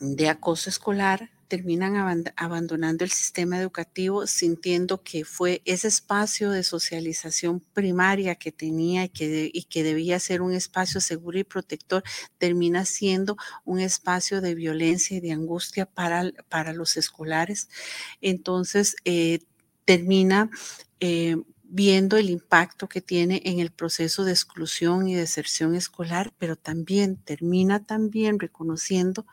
de 0.00 0.28
acoso 0.28 0.70
escolar 0.70 1.30
terminan 1.48 2.24
abandonando 2.36 3.04
el 3.04 3.10
sistema 3.10 3.58
educativo 3.58 4.26
sintiendo 4.26 5.02
que 5.02 5.24
fue 5.24 5.62
ese 5.64 5.88
espacio 5.88 6.50
de 6.50 6.62
socialización 6.62 7.60
primaria 7.60 8.34
que 8.34 8.52
tenía 8.52 9.04
y 9.04 9.08
que, 9.08 9.50
y 9.52 9.64
que 9.64 9.82
debía 9.82 10.20
ser 10.20 10.42
un 10.42 10.52
espacio 10.52 11.00
seguro 11.00 11.38
y 11.38 11.44
protector, 11.44 12.02
termina 12.36 12.84
siendo 12.84 13.36
un 13.64 13.80
espacio 13.80 14.40
de 14.42 14.54
violencia 14.54 15.16
y 15.16 15.20
de 15.20 15.32
angustia 15.32 15.86
para, 15.86 16.30
para 16.48 16.74
los 16.74 16.98
escolares. 16.98 17.70
Entonces, 18.20 18.94
eh, 19.04 19.40
termina 19.86 20.50
eh, 21.00 21.36
viendo 21.68 22.16
el 22.16 22.30
impacto 22.30 22.88
que 22.88 23.02
tiene 23.02 23.42
en 23.44 23.60
el 23.60 23.70
proceso 23.70 24.24
de 24.24 24.32
exclusión 24.32 25.08
y 25.08 25.14
deserción 25.14 25.74
escolar, 25.74 26.32
pero 26.38 26.56
también 26.56 27.16
termina 27.16 27.84
también 27.84 28.38
reconociendo 28.38 29.26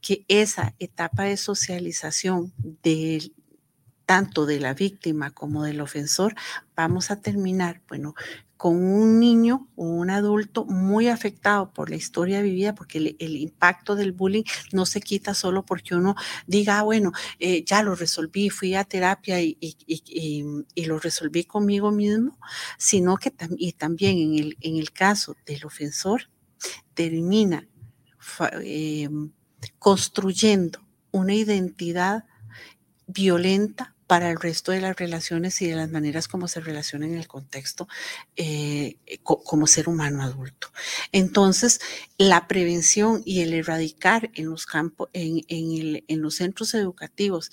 que 0.00 0.24
esa 0.28 0.74
etapa 0.78 1.24
de 1.24 1.36
socialización 1.36 2.52
del 2.82 3.34
tanto 4.06 4.46
de 4.46 4.58
la 4.58 4.74
víctima 4.74 5.30
como 5.30 5.64
del 5.64 5.80
ofensor, 5.80 6.34
vamos 6.74 7.10
a 7.10 7.20
terminar, 7.20 7.82
bueno, 7.88 8.14
con 8.62 8.76
un 8.76 9.18
niño 9.18 9.66
o 9.74 9.86
un 9.86 10.08
adulto 10.08 10.64
muy 10.66 11.08
afectado 11.08 11.72
por 11.72 11.90
la 11.90 11.96
historia 11.96 12.42
vivida, 12.42 12.76
porque 12.76 13.16
el, 13.18 13.36
impacto 13.36 13.96
del 13.96 14.12
bullying 14.12 14.44
no 14.70 14.86
se 14.86 15.00
quita 15.00 15.34
solo 15.34 15.64
porque 15.64 15.96
uno 15.96 16.14
diga, 16.46 16.78
ah, 16.78 16.82
bueno, 16.84 17.10
eh, 17.40 17.64
ya 17.64 17.82
lo 17.82 17.96
resolví, 17.96 18.50
fui 18.50 18.76
a 18.76 18.84
terapia 18.84 19.40
y, 19.40 19.58
y, 19.60 20.62
y, 20.76 20.84
lo 20.84 21.00
resolví 21.00 21.42
conmigo 21.42 21.90
mismo, 21.90 22.38
sino 22.78 23.16
que 23.16 23.34
y 23.56 23.72
también 23.72 24.18
en 24.18 24.34
el, 24.38 24.56
en 24.60 24.76
el 24.76 24.92
caso 24.92 25.34
del 25.44 25.64
ofensor 25.64 26.30
termina 26.94 27.66
eh, 28.62 29.08
construyendo 29.80 30.78
una 31.10 31.34
identidad 31.34 32.26
violenta 33.08 33.91
para 34.12 34.28
el 34.28 34.38
resto 34.38 34.72
de 34.72 34.82
las 34.82 34.94
relaciones 34.94 35.62
y 35.62 35.68
de 35.68 35.74
las 35.74 35.90
maneras 35.90 36.28
como 36.28 36.46
se 36.46 36.60
relaciona 36.60 37.06
en 37.06 37.14
el 37.14 37.26
contexto 37.26 37.88
eh, 38.36 38.98
co 39.22 39.42
como 39.42 39.66
ser 39.66 39.88
humano 39.88 40.22
adulto. 40.22 40.68
Entonces, 41.12 41.80
la 42.18 42.46
prevención 42.46 43.22
y 43.24 43.40
el 43.40 43.54
erradicar 43.54 44.30
en 44.34 44.50
los 44.50 44.66
campos, 44.66 45.08
en, 45.14 45.40
en, 45.48 46.20
los 46.20 46.34
centros 46.34 46.74
educativos 46.74 47.50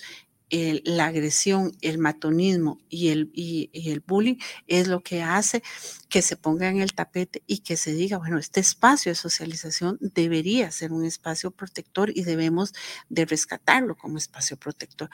la 0.50 1.06
agresión, 1.06 1.76
el 1.80 1.98
matonismo 1.98 2.80
y 2.88 3.08
el, 3.08 3.30
y, 3.32 3.70
el 3.72 4.00
bullying 4.00 4.36
es 4.66 4.88
lo 4.88 5.00
que 5.00 5.22
hace 5.22 5.62
que 6.08 6.22
se 6.22 6.36
ponga 6.36 6.68
en 6.68 6.80
el 6.80 6.92
tapete 6.92 7.42
y 7.46 7.58
que 7.58 7.76
se 7.76 7.92
diga, 7.92 8.18
bueno, 8.18 8.36
este 8.38 8.58
espacio 8.58 9.12
de 9.12 9.16
socialización 9.16 9.96
debería 10.00 10.70
ser 10.72 10.92
un 10.92 11.04
espacio 11.04 11.52
protector 11.52 12.10
y 12.12 12.24
debemos 12.24 12.74
de 13.08 13.26
rescatarlo 13.26 13.96
como 13.96 14.18
espacio 14.18 14.56
protector. 14.56 15.08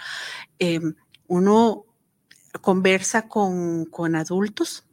Eh, 0.58 0.80
uno 1.28 1.84
conversa 2.60 3.28
con, 3.28 4.16
adultos 4.16 4.84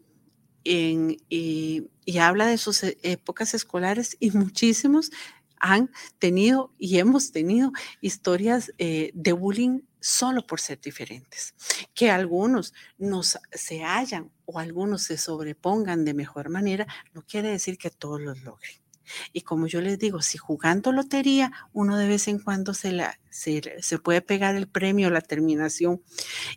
y, 0.63 1.89
habla 2.19 2.47
de 2.47 2.57
sus 2.57 2.83
e, 2.83 2.97
épocas 3.03 3.53
escolares 3.53 4.17
y 4.19 4.31
muchísimos 4.31 5.11
han 5.59 5.89
tenido 6.19 6.73
y 6.77 6.99
hemos 6.99 7.31
tenido 7.31 7.71
historias 8.01 8.73
eh, 8.77 9.11
de 9.13 9.31
bullying 9.31 9.79
solo 10.01 10.45
por 10.45 10.59
ser 10.59 10.81
diferentes. 10.81 11.55
Que 11.93 12.11
algunos 12.11 12.73
nos 12.97 13.39
se 13.53 13.83
hallan 13.83 14.29
o 14.45 14.59
algunos 14.59 15.03
se 15.03 15.17
sobrepongan 15.17 16.03
de 16.03 16.13
mejor 16.13 16.49
manera, 16.49 16.85
no 17.13 17.21
quiere 17.21 17.49
decir 17.49 17.77
que 17.77 17.89
todos 17.89 18.19
los 18.19 18.41
logren. 18.43 18.82
Y 19.31 19.41
como 19.41 19.67
yo 19.67 19.81
les 19.81 19.99
digo, 19.99 20.21
si 20.21 20.37
jugando 20.37 20.91
lotería, 20.91 21.51
uno 21.73 21.97
de 21.97 22.07
vez 22.07 22.27
en 22.27 22.39
cuando 22.39 22.73
se, 22.73 22.91
la, 22.91 23.19
se, 23.29 23.61
se, 23.81 23.97
puede 23.99 24.21
pegar 24.21 24.55
el 24.55 24.67
premio, 24.67 25.09
la 25.09 25.21
terminación, 25.21 26.01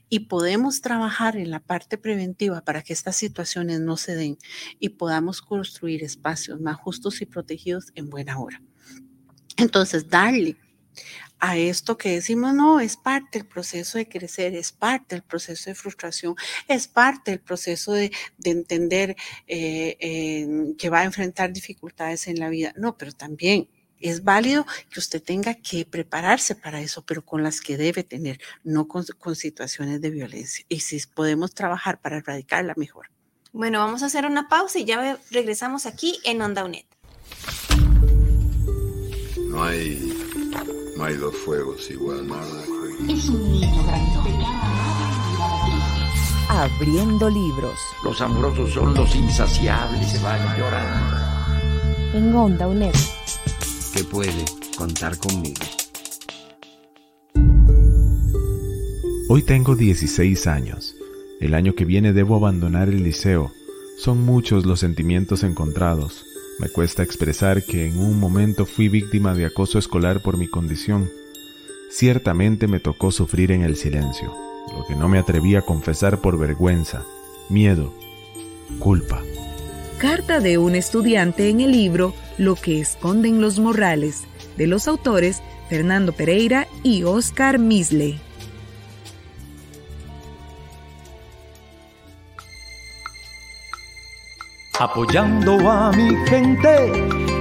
y 0.09 0.21
podemos 0.21 0.81
trabajar 0.81 1.37
en 1.37 1.50
la 1.50 1.61
parte 1.61 1.99
preventiva 1.99 2.62
para 2.62 2.83
que 2.83 2.93
estas 2.93 3.17
situaciones 3.17 3.81
no 3.81 3.97
se 3.97 4.15
den 4.15 4.38
y 4.79 4.91
podamos 4.91 5.43
construir 5.43 6.03
espacios 6.03 6.61
más 6.61 6.76
justos 6.76 7.21
y 7.21 7.26
protegidos 7.26 7.93
en 7.95 8.11
buena 8.11 8.38
hora. 8.38 8.62
Entonces, 9.57 10.09
darle 10.09 10.57
a 11.38 11.57
esto 11.57 11.99
que 11.99 12.11
decimos, 12.11 12.55
no, 12.55 12.81
es 12.81 12.97
parte 12.97 13.38
del 13.38 13.49
proceso 13.49 13.99
de 13.99 14.09
crecer, 14.09 14.55
es 14.55 14.73
parte 14.73 15.14
del 15.16 15.23
proceso 15.23 15.71
de 15.71 15.75
frustración, 15.75 16.35
es 16.69 16.88
parte 16.88 17.33
del 17.33 17.40
proceso 17.40 17.93
de, 17.93 18.11
de 18.38 18.50
entender 18.50 19.16
eh, 19.47 19.97
eh, 20.00 20.75
que 20.78 20.90
va 20.90 21.00
a 21.00 21.05
enfrentar 21.05 21.52
dificultades 21.52 22.26
en 22.26 22.38
la 22.38 22.49
vida. 22.49 22.73
No, 22.76 22.97
pero 22.97 23.12
también 23.12 23.69
es 24.00 24.25
válido 24.25 24.66
que 24.90 25.00
usted 25.00 25.23
tenga 25.23 25.55
que 25.55 25.85
prepararse 25.85 26.55
para 26.55 26.81
eso, 26.81 27.05
pero 27.05 27.25
con 27.25 27.43
las 27.43 27.61
que 27.61 27.76
debe 27.76 28.02
tener, 28.05 28.40
no 28.64 28.88
con, 28.88 29.05
con 29.19 29.37
situaciones 29.37 30.00
de 30.00 30.11
violencia. 30.11 30.64
Y 30.69 30.81
si 30.81 31.00
podemos 31.07 31.55
trabajar 31.55 32.00
para 32.00 32.19
erradicarla, 32.19 32.75
mejor. 32.76 33.11
Bueno, 33.52 33.78
vamos 33.78 34.02
a 34.02 34.07
hacer 34.07 34.26
una 34.26 34.49
pausa 34.49 34.78
y 34.78 34.85
ya 34.85 35.19
regresamos 35.31 35.87
aquí 35.87 36.19
en 36.25 36.43
Onda 36.43 36.64
UNED. 36.64 36.85
No 39.49 39.64
hay 39.64 40.06
no 40.97 41.05
hay 41.05 41.17
dos 41.17 41.35
fuegos 41.37 41.91
igual. 41.91 42.26
Es 43.09 43.29
un 43.29 43.53
niño 43.53 43.85
grandote. 43.85 44.31
Abriendo 46.49 47.29
libros. 47.29 47.79
Los 48.03 48.21
amorosos 48.21 48.73
son 48.73 48.95
los 48.95 49.15
insaciables, 49.15 50.11
se 50.11 50.19
van 50.21 50.41
llorando. 50.59 51.17
En 52.15 52.35
Onda 52.35 52.67
UNED. 52.67 52.95
Que 53.93 54.05
puede 54.05 54.45
contar 54.76 55.19
conmigo. 55.19 55.65
Hoy 59.29 59.43
tengo 59.43 59.75
16 59.75 60.47
años. 60.47 60.95
El 61.41 61.55
año 61.55 61.75
que 61.75 61.85
viene 61.85 62.12
debo 62.12 62.37
abandonar 62.37 62.88
el 62.88 63.03
liceo. 63.03 63.53
Son 63.99 64.23
muchos 64.23 64.65
los 64.65 64.81
sentimientos 64.81 65.43
encontrados. 65.43 66.25
Me 66.59 66.69
cuesta 66.71 67.03
expresar 67.03 67.65
que 67.65 67.87
en 67.87 67.99
un 67.99 68.19
momento 68.19 68.65
fui 68.65 68.89
víctima 68.89 69.35
de 69.35 69.45
acoso 69.45 69.79
escolar 69.79 70.23
por 70.23 70.39
mi 70.39 70.49
condición. 70.49 71.11
Ciertamente 71.91 72.67
me 72.67 72.81
tocó 72.81 73.11
sufrir 73.11 73.53
en 73.53 73.63
el 73.63 73.77
silencio, 73.77 74.33
lo 74.75 74.87
que 74.87 74.95
no 74.95 75.09
me 75.09 75.19
atreví 75.19 75.55
a 75.55 75.63
confesar 75.63 76.21
por 76.21 76.39
vergüenza, 76.39 77.05
miedo, 77.51 77.93
culpa. 78.79 79.23
Carta 79.99 80.41
de 80.41 80.59
un 80.59 80.75
estudiante 80.75 81.49
en 81.49 81.61
el 81.61 81.73
libro 81.73 82.15
Lo 82.39 82.55
que 82.55 82.81
esconden 82.81 83.41
los 83.41 83.59
morrales, 83.59 84.23
de 84.57 84.67
los 84.67 84.89
autores 84.89 85.43
Fernando 85.69 86.13
Pereira 86.13 86.69
y 86.83 87.03
Oscar 87.03 87.59
Misle. 87.59 88.19
Apoyando 94.78 95.71
a 95.71 95.90
mi 95.92 96.11
gente, 96.26 96.68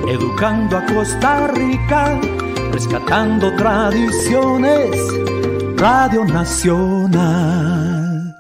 educando 0.07 0.77
a 0.77 0.85
Costa 0.85 1.47
Rica, 1.47 2.17
rescatando 2.71 3.53
tradiciones, 3.57 4.95
Radio 5.77 6.23
Nacional. 6.23 8.33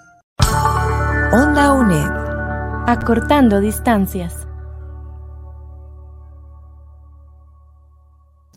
Onda 1.33 1.73
UNED, 1.73 2.09
acortando 2.87 3.59
distancias. 3.59 4.44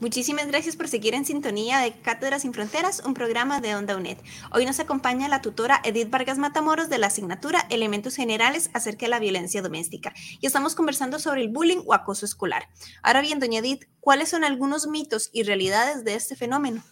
Muchísimas 0.01 0.47
gracias 0.47 0.77
por 0.77 0.87
seguir 0.87 1.15
en 1.15 1.25
sintonía 1.25 1.81
de 1.81 1.93
Cátedras 1.93 2.43
sin 2.43 2.55
Fronteras, 2.55 3.03
un 3.05 3.15
programa 3.15 3.61
de 3.61 3.75
Onda 3.75 3.97
UNED. 3.97 4.19
Hoy 4.53 4.65
nos 4.65 4.79
acompaña 4.79 5.27
la 5.27 5.43
tutora 5.43 5.81
Edith 5.85 6.09
Vargas 6.09 6.39
Matamoros 6.39 6.89
de 6.89 6.99
la 6.99 7.09
asignatura 7.09 7.67
Elementos 7.69 8.15
Generales 8.15 8.71
acerca 8.75 9.07
de 9.07 9.11
la 9.11 9.19
violencia 9.19 9.61
doméstica 9.61 10.15
y 10.41 10.47
estamos 10.47 10.77
conversando 10.77 11.19
sobre 11.19 11.41
el 11.41 11.49
bullying 11.49 11.83
o 11.85 11.95
acoso 11.95 12.27
escolar. 12.27 12.69
Ahora 13.03 13.23
bien, 13.23 13.41
doña 13.41 13.59
Edith, 13.59 13.87
¿cuáles 13.99 14.29
son 14.29 14.45
algunos 14.45 14.87
mitos 14.87 15.31
y 15.33 15.43
realidades 15.43 16.05
de 16.05 16.15
este 16.15 16.37
fenómeno? 16.37 16.85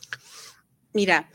Mira, 0.93 1.31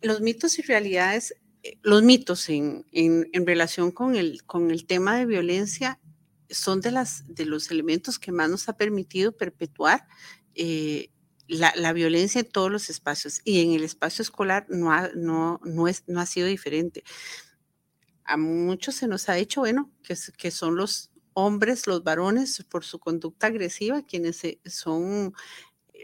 los 0.00 0.22
mitos 0.22 0.58
y 0.58 0.62
realidades, 0.62 1.34
eh, 1.64 1.76
los 1.82 2.02
mitos 2.02 2.48
en, 2.48 2.86
en, 2.92 3.46
relación 3.46 3.90
con 3.90 4.16
el, 4.16 4.42
con 4.44 4.70
el 4.70 4.86
tema 4.86 5.16
de 5.18 5.26
violencia 5.26 6.00
son 6.48 6.80
de, 6.80 6.92
las, 6.92 7.34
de 7.34 7.44
los 7.44 7.70
elementos 7.70 8.18
que 8.18 8.32
más 8.32 8.48
nos 8.48 8.70
ha 8.70 8.76
permitido 8.78 9.32
perpetuar 9.32 10.06
eh, 10.54 11.10
la, 11.48 11.72
la, 11.76 11.92
violencia 11.92 12.40
en 12.40 12.48
todos 12.48 12.70
los 12.70 12.90
espacios 12.90 13.40
y 13.44 13.62
en 13.62 13.72
el 13.72 13.84
espacio 13.84 14.22
escolar 14.22 14.66
no 14.68 14.92
ha, 14.92 15.10
no, 15.14 15.60
no, 15.64 15.88
es, 15.88 16.04
no 16.06 16.20
ha 16.20 16.26
sido 16.26 16.46
diferente. 16.46 17.04
A 18.24 18.36
muchos 18.36 18.94
se 18.94 19.06
nos 19.06 19.28
ha 19.28 19.34
dicho, 19.34 19.60
bueno, 19.60 19.90
que, 20.02 20.16
que 20.38 20.50
son 20.50 20.76
los 20.76 21.10
hombres, 21.34 21.86
los 21.86 22.02
varones, 22.02 22.64
por 22.70 22.84
su 22.84 22.98
conducta 22.98 23.48
agresiva, 23.48 24.02
quienes 24.02 24.40
son 24.64 25.34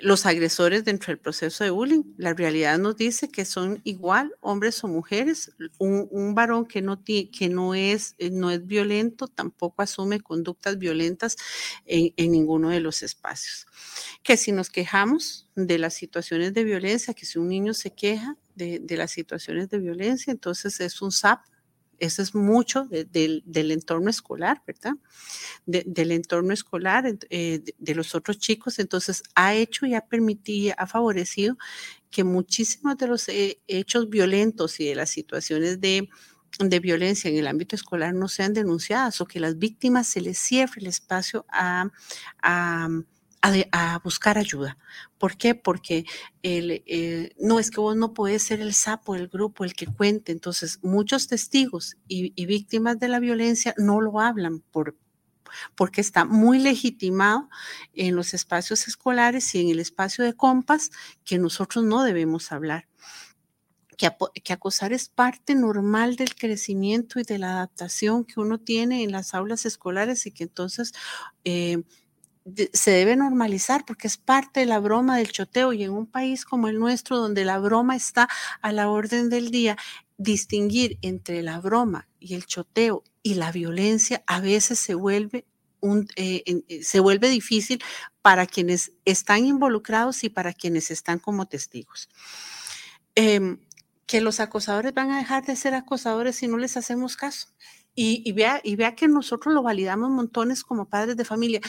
los 0.02 0.26
agresores 0.26 0.85
dentro 0.85 1.09
del 1.09 1.19
proceso 1.19 1.64
de 1.64 1.71
bullying. 1.71 2.02
La 2.16 2.35
realidad 2.35 2.78
nos 2.78 2.97
dice 2.97 3.28
que 3.28 3.45
son 3.45 3.80
igual 3.85 4.33
hombres 4.40 4.83
o 4.85 4.88
mujeres. 4.88 5.52
Un, 5.78 6.35
varón 6.35 6.66
que, 6.66 6.83
no, 6.83 6.95
es, 7.75 8.14
eh, 8.19 8.30
no 8.30 8.50
es 8.50 8.66
violento 8.66 9.28
tampoco 9.28 9.83
asume 9.83 10.21
conductas 10.21 10.78
violentas 10.78 11.37
en, 11.87 12.33
ninguno 12.33 12.71
de 12.71 12.80
los 12.80 13.02
espacios. 13.02 13.66
Que 14.23 14.37
si 14.37 14.52
nos 14.52 14.71
quejamos 14.71 15.49
de 15.54 15.78
las 15.78 15.95
situaciones 15.95 16.54
de 16.54 16.64
violencia, 16.64 17.14
que 17.14 17.26
si 17.26 17.38
un 17.38 17.49
niño 17.49 17.75
se 17.75 17.90
queja 17.90 18.37
de, 18.54 18.78
de 18.80 18.97
las 18.97 19.11
situaciones 19.11 19.69
de 19.71 19.78
violencia, 19.78 20.30
entonces 20.30 20.80
es 20.80 21.02
un 21.02 21.12
SAP 21.12 21.40
eso 22.00 22.23
es 22.23 22.35
mucho 22.35 22.85
de, 22.87 23.04
de, 23.04 23.42
del 23.45 23.71
entorno 23.71 24.11
escolar, 24.11 24.62
¿verdad? 24.66 24.95
De, 25.66 25.85
del 25.87 26.12
entorno 26.12 26.52
escolar, 26.52 27.04
eh, 27.30 27.62
de, 27.78 27.95
los 27.95 28.14
otros 28.14 28.38
chicos. 28.38 28.78
Entonces, 28.78 29.23
ha 29.35 29.54
hecho 29.54 29.87
y 29.87 29.95
ha 29.95 30.00
permitido, 30.00 30.75
ha 30.78 30.87
favorecido 30.87 31.57
que 32.11 32.25
muchísimos 32.25 32.97
de 32.97 33.07
los 33.07 33.28
eh, 33.28 33.61
hechos 33.69 34.09
violentos 34.11 34.80
y 34.80 34.87
de 34.87 34.95
las 34.97 35.11
situaciones 35.11 35.80
de, 35.80 36.09
violencia 36.83 37.30
en 37.30 37.37
el 37.37 37.47
ámbito 37.47 37.77
escolar 37.77 38.12
no 38.12 38.27
sean 38.27 38.53
denunciadas 38.53 39.20
o 39.20 39.27
que 39.27 39.38
las 39.38 39.59
víctimas 39.59 40.09
se 40.09 40.20
les 40.20 40.37
cierre 40.37 40.81
el 40.81 40.88
espacio 40.88 41.46
a 41.48 41.88
a, 43.42 44.00
buscar 44.05 44.38
ayuda. 44.38 44.79
¿Por 45.18 45.37
qué? 45.37 45.55
Porque 45.55 46.05
el, 46.42 46.83
eh, 46.87 47.35
no 47.38 47.59
es 47.59 47.70
que 47.70 47.81
vos 47.81 47.96
no 47.96 48.12
puedes 48.12 48.42
ser 48.42 48.61
el 48.61 48.74
sapo 48.74 49.14
del 49.14 49.29
grupo, 49.29 49.64
el 49.64 49.74
que 49.74 49.87
cuente. 49.87 50.33
Entonces, 50.33 50.79
muchos 50.83 51.26
testigos 51.26 51.96
y, 52.09 52.33
y 52.37 52.46
víctimas 52.46 52.98
de 52.98 53.09
la 53.09 53.20
violencia 53.20 53.74
no 53.79 54.00
lo 54.00 54.20
hablan 54.20 54.61
por, 54.70 54.96
porque 55.74 56.00
está 56.00 56.24
muy 56.24 56.59
legitimado 56.59 57.48
en 57.94 58.16
los 58.16 58.35
espacios 58.35 58.87
escolares 58.88 59.55
y 59.55 59.61
en 59.61 59.70
el 59.70 59.81
espacio 59.81 60.24
de 60.24 60.35
compas 60.35 60.90
que 61.24 61.38
nosotros 61.38 61.85
no 61.85 62.03
debemos 62.03 62.53
hablar. 62.53 62.87
Que, 63.96 64.11
que, 64.42 64.55
acosar 64.55 64.94
es 64.94 65.11
parte 65.11 65.55
normal 65.55 66.16
del 66.16 66.35
crecimiento 66.35 67.20
y 67.20 67.22
de 67.22 67.37
la 67.37 67.50
adaptación 67.50 68.24
que 68.24 68.40
uno 68.40 68.59
tiene 68.59 69.03
en 69.03 69.12
las 69.12 69.35
aulas 69.35 69.66
escolares 69.66 70.24
y 70.24 70.31
que 70.31 70.44
entonces 70.44 70.92
eh, 71.44 71.83
se 72.72 72.90
debe 72.90 73.16
normalizar 73.16 73.85
porque 73.85 74.09
es 74.09 74.16
parte 74.16 74.61
de 74.61 74.66
la 74.66 74.79
broma 74.79 75.18
del 75.18 75.31
choteo 75.31 75.72
y 75.72 75.85
en 75.85 75.92
un 75.92 76.07
país 76.07 76.44
como 76.44 76.68
el 76.68 76.79
nuestro 76.79 77.18
donde 77.18 77.44
la 77.44 77.59
broma 77.59 77.96
está 77.96 78.29
a 78.62 78.72
la 78.72 78.88
orden 78.88 79.29
del 79.31 79.50
día, 79.50 79.76
distinguir 80.16 80.98
entre 81.03 81.42
la 81.42 81.61
broma 81.61 82.09
y 82.18 82.35
el 82.35 82.46
choteo 82.46 83.05
y 83.22 83.35
la 83.35 83.53
violencia 83.53 84.22
a 84.26 84.40
veces 84.40 84.79
se 84.79 84.94
vuelve 84.94 85.46
un, 85.81 86.09
eh, 86.16 86.42
eh, 86.68 86.83
se 86.83 87.00
vuelve 87.00 87.31
difícil 87.31 87.83
para 88.22 88.46
quienes 88.46 88.92
están 89.05 89.46
involucrados 89.46 90.24
y 90.24 90.29
para 90.29 90.53
quienes 90.53 90.90
están 90.90 91.18
como 91.18 91.46
testigos. 91.46 92.09
Eh, 93.16 93.57
que 94.11 94.20
los 94.20 94.40
acosadores 94.40 94.92
van 94.92 95.12
a 95.12 95.18
dejar 95.18 95.46
de 95.46 95.55
ser 95.55 95.72
acosadores 95.72 96.35
si 96.35 96.48
no 96.48 96.59
les 96.59 96.76
hacemos 96.76 97.16
caso. 97.16 97.46
Y, 97.94 98.33
vea, 98.33 98.61
y 98.64 98.74
vea 98.74 98.96
que 98.96 99.07
nosotros 99.07 99.55
lo 99.55 99.62
validamos 99.62 100.11
montones 100.11 100.64
como 100.64 100.88
padres 100.88 101.16
de 101.16 101.24
familia. 101.24 101.61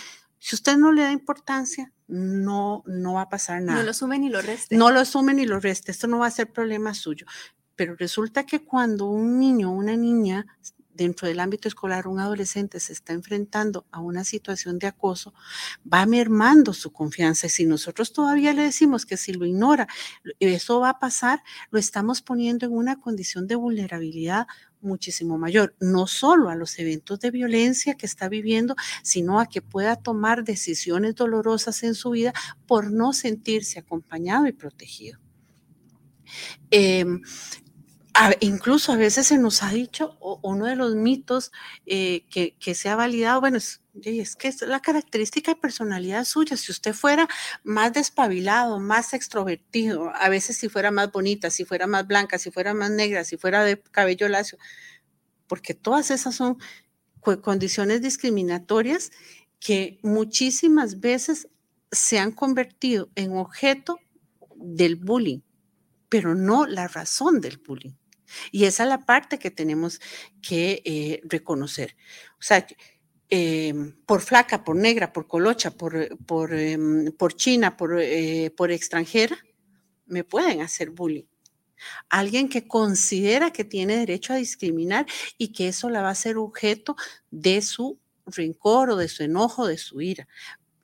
Si 0.43 0.55
usted 0.55 0.75
no 0.75 0.91
le 0.91 1.03
da 1.03 1.11
importancia, 1.11 1.93
no, 2.07 2.83
no 2.87 3.13
va 3.13 3.21
a 3.21 3.29
pasar 3.29 3.61
nada. 3.61 3.77
No 3.77 3.85
lo 3.85 3.93
sume 3.93 4.17
ni 4.17 4.27
lo 4.27 4.41
reste. 4.41 4.75
No 4.75 4.89
lo 4.89 5.05
sume 5.05 5.35
ni 5.35 5.45
lo 5.45 5.59
reste. 5.59 5.91
Esto 5.91 6.07
no 6.07 6.17
va 6.17 6.25
a 6.25 6.31
ser 6.31 6.51
problema 6.51 6.95
suyo. 6.95 7.27
Pero 7.75 7.95
resulta 7.95 8.43
que 8.43 8.65
cuando 8.65 9.05
un 9.05 9.39
niño 9.39 9.69
o 9.69 9.75
una 9.75 9.95
niña 9.95 10.47
dentro 10.95 11.27
del 11.27 11.39
ámbito 11.39 11.67
escolar, 11.67 12.07
un 12.07 12.19
adolescente 12.19 12.79
se 12.79 12.91
está 12.91 13.13
enfrentando 13.13 13.85
a 13.91 13.99
una 13.99 14.23
situación 14.23 14.79
de 14.79 14.87
acoso, 14.87 15.35
va 15.81 16.07
mermando 16.07 16.73
su 16.73 16.91
confianza. 16.91 17.45
Y 17.45 17.51
si 17.51 17.67
nosotros 17.67 18.11
todavía 18.11 18.51
le 18.53 18.63
decimos 18.63 19.05
que 19.05 19.17
si 19.17 19.33
lo 19.33 19.45
ignora, 19.45 19.87
eso 20.39 20.79
va 20.79 20.89
a 20.89 20.99
pasar, 20.99 21.43
lo 21.69 21.77
estamos 21.77 22.23
poniendo 22.23 22.65
en 22.65 22.73
una 22.73 22.99
condición 22.99 23.45
de 23.45 23.55
vulnerabilidad 23.55 24.47
muchísimo 24.81 25.37
mayor, 25.37 25.75
no 25.79 26.07
solo 26.07 26.49
a 26.49 26.55
los 26.55 26.77
eventos 26.79 27.19
de 27.19 27.31
violencia 27.31 27.95
que 27.95 28.05
está 28.05 28.29
viviendo, 28.29 28.75
sino 29.03 29.39
a 29.39 29.45
que 29.45 29.61
pueda 29.61 29.95
tomar 29.95 30.43
decisiones 30.43 31.15
dolorosas 31.15 31.83
en 31.83 31.95
su 31.95 32.11
vida 32.11 32.33
por 32.67 32.91
no 32.91 33.13
sentirse 33.13 33.79
acompañado 33.79 34.47
y 34.47 34.53
protegido. 34.53 35.19
A, 38.13 38.31
incluso 38.41 38.91
a 38.91 38.97
veces 38.97 39.27
se 39.27 39.37
nos 39.37 39.63
ha 39.63 39.71
dicho, 39.71 40.17
uno 40.41 40.65
de 40.65 40.75
los 40.75 40.95
mitos 40.95 41.51
eh, 41.85 42.25
que, 42.29 42.55
que, 42.59 42.75
se 42.75 42.89
ha 42.89 42.95
validado, 42.95 43.39
bueno, 43.39 43.57
es, 43.57 43.80
es, 44.03 44.35
que 44.35 44.47
es 44.47 44.61
la 44.61 44.79
característica 44.79 45.53
de 45.53 45.59
personalidad 45.59 46.25
suya. 46.25 46.57
Si 46.57 46.71
usted 46.71 46.93
fuera 46.93 47.27
más 47.63 47.93
despabilado, 47.93 48.79
más 48.79 49.13
extrovertido, 49.13 50.11
a 50.15 50.29
veces 50.29 50.57
si 50.57 50.69
fuera 50.69 50.91
más 50.91 51.11
bonita, 51.11 51.49
si 51.49 51.65
fuera 51.65 51.87
más 51.87 52.07
blanca, 52.07 52.37
si 52.37 52.51
fuera 52.51 52.73
más 52.73 52.91
negra, 52.91 53.23
si 53.23 53.37
fuera 53.37 53.63
de 53.63 53.81
cabello 53.81 54.27
lacio, 54.29 54.57
porque 55.47 55.73
todas 55.73 56.11
esas 56.11 56.35
son 56.35 56.57
condiciones 57.41 58.01
discriminatorias 58.01 59.11
que 59.59 59.99
muchísimas 60.01 60.99
veces 60.99 61.49
se 61.91 62.19
han 62.19 62.31
convertido 62.31 63.09
en 63.15 63.35
objeto 63.37 63.99
del 64.55 64.95
bullying, 64.95 65.41
pero 66.09 66.35
no 66.35 66.65
la 66.65 66.87
razón 66.87 67.41
del 67.41 67.57
bullying. 67.57 67.93
Y 68.51 68.65
esa 68.65 68.83
es 68.83 68.89
la 68.89 69.05
parte 69.05 69.39
que 69.39 69.51
tenemos 69.51 69.99
que 70.41 70.81
eh, 70.85 71.21
reconocer. 71.25 71.95
O 72.39 72.41
sea, 72.41 72.65
eh, 73.33 73.73
por 74.05 74.19
flaca, 74.19 74.65
por 74.65 74.75
negra, 74.75 75.13
por 75.13 75.25
colocha, 75.25 75.71
por, 75.71 76.17
por, 76.25 76.53
eh, 76.53 76.77
por 77.17 77.33
china, 77.33 77.77
por, 77.77 77.97
eh, 78.01 78.53
por 78.57 78.71
extranjera, 78.71 79.37
me 80.05 80.25
pueden 80.25 80.59
hacer 80.61 80.89
bullying. 80.89 81.23
Alguien 82.09 82.49
que 82.49 82.67
considera 82.67 83.51
que 83.51 83.63
tiene 83.63 83.95
derecho 83.95 84.33
a 84.33 84.35
discriminar 84.35 85.05
y 85.37 85.53
que 85.53 85.69
eso 85.69 85.89
la 85.89 86.01
va 86.01 86.09
a 86.09 86.15
ser 86.15 86.35
objeto 86.35 86.97
de 87.31 87.61
su 87.61 87.99
rencor 88.25 88.89
o 88.89 88.97
de 88.97 89.07
su 89.07 89.23
enojo, 89.23 89.65
de 89.65 89.77
su 89.77 90.01
ira. 90.01 90.27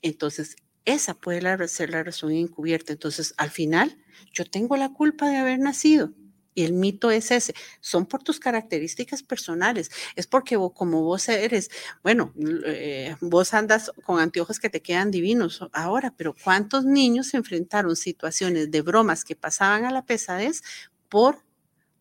Entonces, 0.01 0.55
esa 0.85 1.15
puede 1.15 1.67
ser 1.67 1.89
la 1.89 2.03
razón 2.03 2.31
encubierta. 2.31 2.93
Entonces, 2.93 3.33
al 3.35 3.51
final, 3.51 3.97
yo 4.31 4.45
tengo 4.45 4.77
la 4.77 4.93
culpa 4.93 5.29
de 5.29 5.35
haber 5.35 5.59
nacido 5.59 6.13
Y 6.57 6.63
el 6.65 6.73
mito 6.73 7.11
es 7.11 7.29
ese, 7.29 7.53
son 7.81 8.07
por 8.07 8.23
tus 8.23 8.39
características 8.39 9.21
personales, 9.21 9.91
es 10.15 10.25
porque 10.25 10.57
como 10.73 11.03
vos 11.03 11.29
eres, 11.29 11.69
bueno, 12.01 12.33
eh, 12.65 13.15
vos 13.21 13.53
andas 13.53 13.91
con 14.03 14.19
anteojos 14.19 14.59
que 14.59 14.71
te 14.71 14.81
quedan 14.81 15.11
divinos 15.11 15.63
ahora, 15.71 16.15
pero 16.17 16.33
¿cuántos 16.43 16.83
niños 16.83 17.27
se 17.27 17.37
enfrentaron 17.37 17.95
situaciones 17.95 18.71
de 18.71 18.81
bromas 18.81 19.23
que 19.23 19.35
pasaban 19.35 19.85
a 19.85 19.91
la 19.91 20.03
pesadez 20.03 20.63
por 21.09 21.43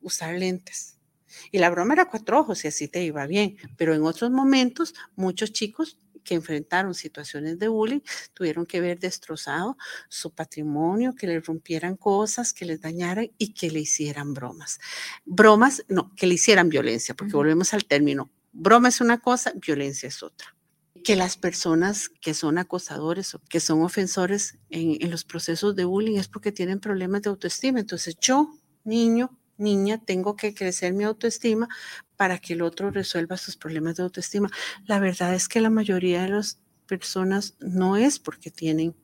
usar 0.00 0.34
lentes? 0.36 0.96
Y 1.52 1.58
la 1.58 1.68
broma 1.68 1.92
era 1.92 2.08
cuatro 2.08 2.40
ojos 2.40 2.64
y 2.64 2.68
así 2.68 2.88
te 2.88 3.04
iba 3.04 3.26
bien, 3.26 3.58
pero 3.76 3.92
en 3.92 4.04
otros 4.04 4.30
momentos 4.30 4.94
muchos 5.16 5.52
chicos 5.52 5.98
que 6.26 6.34
enfrentaron 6.34 6.94
situaciones 6.94 7.58
de 7.58 7.68
bullying 7.68 8.00
tuvieron 8.34 8.66
que 8.66 8.82
ver 8.82 8.98
destrozado 8.98 9.78
su 10.10 10.34
patrimonio, 10.34 11.14
que 11.14 11.26
le 11.26 11.40
rompieran 11.40 11.96
cosas, 11.96 12.52
que 12.52 12.66
les 12.66 12.80
dañaran 12.82 13.30
y 13.38 13.54
que 13.54 13.70
le 13.70 13.80
hicieran 13.80 14.34
bromas. 14.34 14.78
Bromas, 15.24 15.84
no, 15.88 16.12
que 16.14 16.26
le 16.26 16.34
hicieran 16.34 16.68
violencia, 16.68 17.14
porque 17.14 17.34
volvemos 17.34 17.72
al 17.72 17.86
término, 17.86 18.30
broma 18.52 18.88
es 18.88 19.00
una 19.00 19.18
cosa, 19.18 19.52
violencia 19.54 20.08
es 20.08 20.22
otra 20.22 20.54
que 21.04 21.14
las 21.14 21.36
personas 21.36 22.08
que 22.08 22.34
son 22.34 22.58
acosadores 22.58 23.32
o 23.36 23.40
que 23.48 23.60
son 23.60 23.82
ofensores 23.82 24.58
en, 24.70 24.96
en, 25.00 25.08
los 25.12 25.22
procesos 25.22 25.76
de 25.76 25.84
bullying 25.84 26.18
es 26.18 26.26
porque 26.26 26.50
tienen 26.50 26.80
problemas 26.80 27.22
de 27.22 27.30
autoestima. 27.30 27.78
Entonces 27.78 28.16
yo, 28.20 28.50
niño, 28.82 29.30
niña, 29.56 30.02
tengo 30.04 30.34
que 30.36 30.54
crecer 30.54 30.92
mi 30.94 31.04
autoestima 31.04 31.68
para 32.16 32.38
que 32.38 32.54
el 32.54 32.62
otro 32.62 32.90
resuelva 32.90 33.36
sus 33.36 33.56
problemas 33.56 33.96
de 33.96 34.02
autoestima. 34.02 34.50
La 34.86 34.98
verdad 34.98 35.34
es 35.34 35.48
que 35.48 35.60
la 35.60 35.70
mayoría 35.70 36.22
de 36.22 36.30
las 36.30 36.58
personas 36.86 37.56
no 37.60 37.96
es 37.96 38.18
porque 38.18 38.50
tienen 38.50 38.94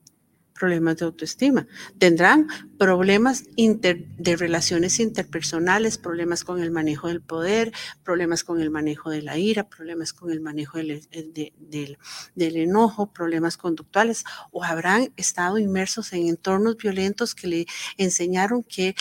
problemas 0.53 0.97
de 0.97 1.05
autoestima. 1.05 1.67
Tendrán 1.97 2.47
problemas 2.77 3.43
de 3.57 4.35
relaciones 4.37 4.99
interpersonales, 4.99 5.97
problemas 5.97 6.43
con 6.43 6.61
el 6.61 6.71
manejo 6.71 7.07
del 7.07 7.21
poder, 7.21 7.71
problemas 8.03 8.43
con 8.43 8.61
el 8.61 8.69
manejo 8.69 9.09
de 9.09 9.23
la 9.23 9.37
ira, 9.37 9.67
problemas 9.67 10.13
con 10.13 10.31
el 10.31 10.41
manejo 10.41 10.77
del, 10.77 11.01
eh, 11.11 11.97
enojo, 12.35 13.11
problemas 13.11 13.57
conductuales, 13.57 14.23
o 14.51 14.63
habrán 14.63 15.11
estado 15.17 15.57
inmersos 15.57 16.13
en 16.13 16.27
entornos 16.27 16.77
violentos 16.77 17.35
que 17.35 17.47
le 17.47 17.65
enseñaron 17.97 18.63
que 18.63 18.95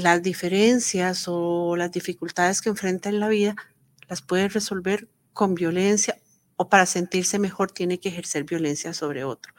las 0.00 0.22
diferencias 0.22 1.24
o 1.26 1.76
las 1.76 1.92
dificultades 1.92 2.60
que 2.60 2.68
enfrenta 2.68 3.08
en 3.08 3.20
la 3.20 3.28
vida 3.28 3.56
las 4.08 4.22
puede 4.22 4.48
resolver 4.48 5.08
con 5.32 5.54
violencia 5.54 6.18
o 6.56 6.68
para 6.68 6.86
sentirse 6.86 7.38
mejor 7.38 7.70
tiene 7.70 7.98
que 7.98 8.10
ejercer 8.10 8.44
violencia 8.44 8.92
sobre 8.92 9.24
otro. 9.24 9.54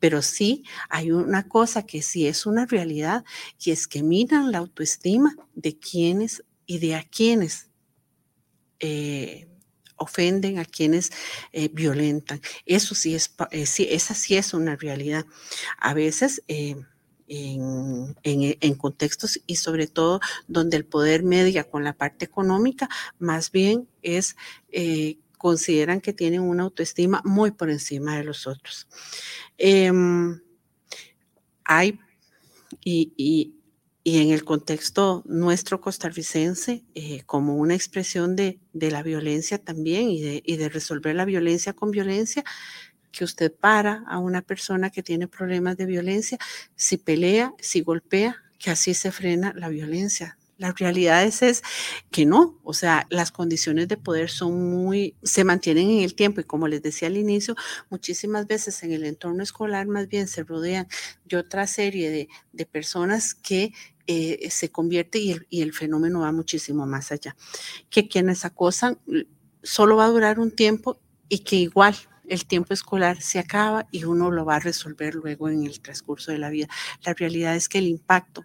Pero 0.00 0.22
sí 0.22 0.64
hay 0.88 1.12
una 1.12 1.48
cosa 1.48 1.86
que 1.86 2.02
sí 2.02 2.26
es 2.26 2.46
una 2.46 2.66
realidad 2.66 3.24
y 3.62 3.70
es 3.70 3.86
que 3.86 4.02
miran 4.02 4.50
la 4.50 4.58
autoestima 4.58 5.36
de 5.54 5.78
quienes 5.78 6.44
y 6.66 6.78
de 6.78 6.96
a 6.96 7.04
quienes 7.04 7.70
eh, 8.80 9.48
ofenden, 9.96 10.58
a 10.58 10.64
quienes 10.64 11.12
eh, 11.52 11.68
violentan. 11.72 12.40
Eso 12.66 12.94
sí 12.94 13.14
es, 13.14 13.34
eh, 13.50 13.66
sí, 13.66 13.86
esa 13.90 14.14
sí 14.14 14.36
es 14.36 14.54
una 14.54 14.76
realidad. 14.76 15.24
A 15.78 15.94
veces 15.94 16.42
en, 17.28 18.74
contextos 18.74 19.40
y 19.46 19.56
sobre 19.56 19.86
todo 19.86 20.20
donde 20.46 20.76
el 20.76 20.84
poder 20.84 21.22
media 21.22 21.64
con 21.64 21.84
la 21.84 21.92
parte 21.94 22.24
económica, 22.24 22.88
más 23.18 23.50
bien 23.50 23.88
es, 24.02 24.36
eh, 24.70 25.18
consideran 25.38 26.00
que 26.00 26.12
tienen 26.12 26.40
una 26.40 26.64
autoestima 26.64 27.22
muy 27.24 27.50
por 27.50 27.70
encima 27.70 28.16
de 28.16 28.24
los 28.24 28.46
otros. 28.46 28.88
Em, 29.58 30.40
hay, 31.64 31.98
y, 32.82 33.12
y, 33.16 33.54
y, 34.02 34.20
en 34.20 34.30
el 34.30 34.44
contexto 34.44 35.22
nuestro 35.26 35.80
costarricense, 35.80 36.84
eh, 36.94 37.22
como 37.26 37.56
una 37.56 37.74
expresión 37.74 38.36
de, 38.36 38.58
de, 38.72 38.90
la 38.90 39.02
violencia 39.02 39.58
también 39.58 40.10
y 40.10 40.20
de, 40.22 40.42
y 40.44 40.56
de 40.56 40.68
resolver 40.68 41.14
la 41.14 41.24
violencia 41.24 41.72
con 41.72 41.90
violencia, 41.90 42.44
que 43.14 43.24
usted 43.24 43.52
para 43.52 44.04
a 44.06 44.18
una 44.18 44.42
persona 44.42 44.90
que 44.90 45.02
tiene 45.02 45.28
problemas 45.28 45.76
de 45.76 45.86
violencia, 45.86 46.38
si 46.74 46.96
pelea, 46.96 47.54
si 47.60 47.80
golpea, 47.80 48.42
que 48.58 48.70
así 48.70 48.94
se 48.94 49.12
frena 49.12 49.52
la 49.56 49.68
violencia. 49.68 50.36
La 50.56 50.72
realidad 50.72 51.24
es, 51.24 51.42
es, 51.42 51.62
que 52.12 52.26
no, 52.26 52.60
o 52.62 52.72
sea, 52.72 53.06
las 53.10 53.32
condiciones 53.32 53.88
de 53.88 53.96
poder 53.96 54.30
son 54.30 54.70
muy, 54.70 55.16
se 55.22 55.42
mantienen 55.42 55.90
en 55.90 56.04
el 56.04 56.14
tiempo 56.14 56.40
y 56.40 56.44
como 56.44 56.68
les 56.68 56.80
decía 56.80 57.08
al 57.08 57.16
inicio, 57.16 57.56
muchísimas 57.90 58.46
veces 58.46 58.82
en 58.84 58.92
el 58.92 59.04
entorno 59.04 59.42
escolar 59.42 59.86
más 59.88 60.08
bien 60.08 60.28
se 60.28 60.44
rodean 60.44 60.86
de 61.24 61.36
otra 61.36 61.66
serie 61.66 62.08
de, 62.08 62.28
de 62.52 62.66
personas 62.66 63.34
que 63.34 63.72
eh, 64.06 64.48
se 64.50 64.70
convierte 64.70 65.18
y 65.18 65.32
el, 65.32 65.46
y 65.50 65.62
el 65.62 65.72
fenómeno 65.72 66.20
va 66.20 66.30
muchísimo 66.30 66.86
más 66.86 67.10
allá. 67.10 67.34
Que 67.90 68.06
quienes 68.06 68.44
acosan 68.44 68.98
solo 69.62 69.96
va 69.96 70.04
a 70.04 70.10
durar 70.10 70.38
un 70.38 70.52
tiempo 70.52 71.00
y 71.28 71.40
que 71.40 71.56
igual 71.56 71.96
el 72.28 72.46
tiempo 72.46 72.74
escolar 72.74 73.20
se 73.20 73.38
acaba 73.38 73.86
y 73.90 74.04
uno 74.04 74.30
lo 74.30 74.44
va 74.44 74.56
a 74.56 74.60
resolver 74.60 75.14
luego 75.14 75.48
en 75.48 75.64
el 75.64 75.80
transcurso 75.80 76.32
de 76.32 76.38
la 76.38 76.50
vida. 76.50 76.68
La 77.04 77.14
realidad 77.14 77.56
es 77.56 77.68
que 77.68 77.78
el 77.78 77.86
impacto, 77.86 78.44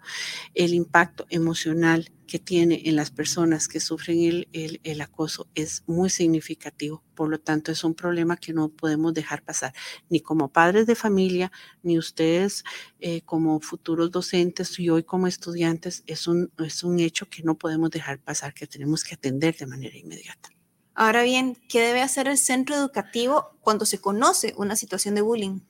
el 0.54 0.74
impacto 0.74 1.26
emocional 1.30 2.10
que 2.30 2.38
tiene 2.38 2.82
en 2.84 2.94
las 2.94 3.10
personas 3.10 3.66
que 3.66 3.80
sufren 3.80 4.46
el, 4.52 5.00
acoso 5.00 5.48
es 5.56 5.82
muy 5.88 6.10
significativo. 6.10 7.02
Por 7.16 7.28
lo 7.28 7.40
tanto, 7.40 7.72
es 7.72 7.82
un 7.82 7.94
problema 7.94 8.36
que 8.36 8.52
no 8.52 8.68
podemos 8.68 9.12
dejar 9.14 9.42
pasar, 9.42 9.74
ni 10.08 10.20
como 10.20 10.48
padres 10.48 10.86
de 10.86 10.94
familia, 10.94 11.50
ni 11.82 11.98
ustedes 11.98 12.62
eh, 13.00 13.22
como 13.22 13.60
futuros 13.60 14.12
docentes 14.12 14.78
y 14.78 14.90
hoy 14.90 15.02
como 15.02 15.26
estudiantes. 15.26 16.04
Es 16.06 16.28
un, 16.28 16.52
es 16.58 16.84
un 16.84 17.00
hecho 17.00 17.28
que 17.28 17.42
no 17.42 17.56
podemos 17.56 17.90
dejar 17.90 18.20
pasar, 18.20 18.54
que 18.54 18.68
tenemos 18.68 19.02
que 19.02 19.14
atender 19.16 19.56
de 19.56 19.66
manera 19.66 19.96
inmediata. 19.96 20.50
Ahora 20.94 21.22
bien, 21.22 21.56
¿qué 21.68 21.80
debe 21.80 22.02
hacer 22.02 22.28
el 22.28 22.38
centro 22.38 22.74
educativo 22.76 23.56
cuando 23.60 23.86
se 23.86 24.00
conoce 24.00 24.54
una 24.56 24.76
situación 24.76 25.14
de 25.14 25.22
bullying? 25.22 25.60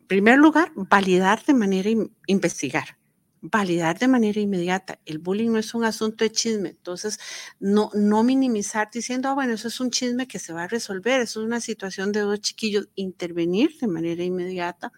En 0.00 0.06
primer 0.06 0.38
lugar, 0.38 0.72
validar 0.74 1.44
de 1.44 1.54
manera, 1.54 1.90
investigar, 2.26 2.96
validar 3.40 3.98
de 3.98 4.08
manera 4.08 4.40
inmediata. 4.40 4.98
El 5.04 5.18
bullying 5.18 5.50
no 5.50 5.58
es 5.58 5.74
un 5.74 5.84
asunto 5.84 6.24
de 6.24 6.32
chisme, 6.32 6.70
entonces 6.70 7.18
no, 7.58 7.90
no 7.94 8.22
minimizar 8.22 8.88
diciendo, 8.92 9.28
ah, 9.28 9.34
bueno, 9.34 9.54
eso 9.54 9.68
es 9.68 9.80
un 9.80 9.90
chisme 9.90 10.26
que 10.26 10.38
se 10.38 10.52
va 10.52 10.64
a 10.64 10.68
resolver, 10.68 11.20
eso 11.20 11.40
es 11.40 11.46
una 11.46 11.60
situación 11.60 12.12
de 12.12 12.20
dos 12.20 12.40
chiquillos, 12.40 12.88
intervenir 12.94 13.78
de 13.80 13.86
manera 13.86 14.22
inmediata, 14.22 14.92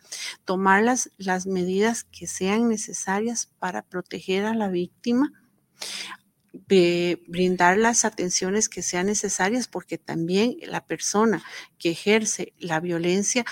tomar 0.45 0.83
las, 0.83 1.11
las 1.19 1.47
medidas 1.47 2.05
que 2.05 2.27
sean 2.27 2.69
necesarias 2.69 3.51
para 3.59 3.83
proteger 3.83 4.45
a 4.45 4.55
la 4.55 4.69
víctima 4.69 5.33
brindar 7.27 7.77
las 7.77 8.05
atenciones 8.05 8.69
que 8.69 8.83
sean 8.83 9.07
necesarias 9.07 9.69
porque 9.69 9.99
también 9.99 10.57
la 10.63 10.85
persona 10.87 11.43
que 11.79 11.91
ejerce 11.91 12.55
la 12.59 12.81
violencia 12.81 13.45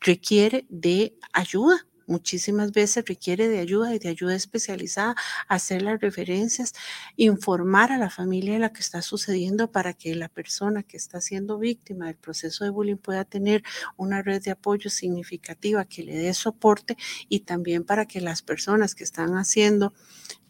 requiere 0.00 0.66
de 0.68 1.16
ayuda. 1.32 1.86
Muchísimas 2.06 2.72
veces 2.72 3.04
requiere 3.06 3.48
de 3.48 3.60
ayuda 3.60 3.94
y 3.94 3.98
de 3.98 4.10
ayuda 4.10 4.34
especializada, 4.34 5.14
hacer 5.48 5.80
las 5.80 5.98
referencias, 6.00 6.74
informar 7.16 7.92
a 7.92 7.98
la 7.98 8.10
familia 8.10 8.52
de 8.54 8.58
la 8.58 8.72
que 8.74 8.80
está 8.80 9.00
sucediendo 9.00 9.72
para 9.72 9.94
que 9.94 10.14
la 10.14 10.28
persona 10.28 10.82
que 10.82 10.98
está 10.98 11.22
siendo 11.22 11.58
víctima 11.58 12.06
del 12.06 12.16
proceso 12.16 12.64
de 12.64 12.70
bullying 12.70 12.96
pueda 12.96 13.24
tener 13.24 13.62
una 13.96 14.20
red 14.20 14.42
de 14.42 14.50
apoyo 14.50 14.90
significativa 14.90 15.86
que 15.86 16.02
le 16.02 16.16
dé 16.16 16.34
soporte 16.34 16.98
y 17.30 17.40
también 17.40 17.84
para 17.84 18.04
que 18.04 18.20
las 18.20 18.42
personas 18.42 18.94
que 18.94 19.04
están 19.04 19.38
haciendo 19.38 19.94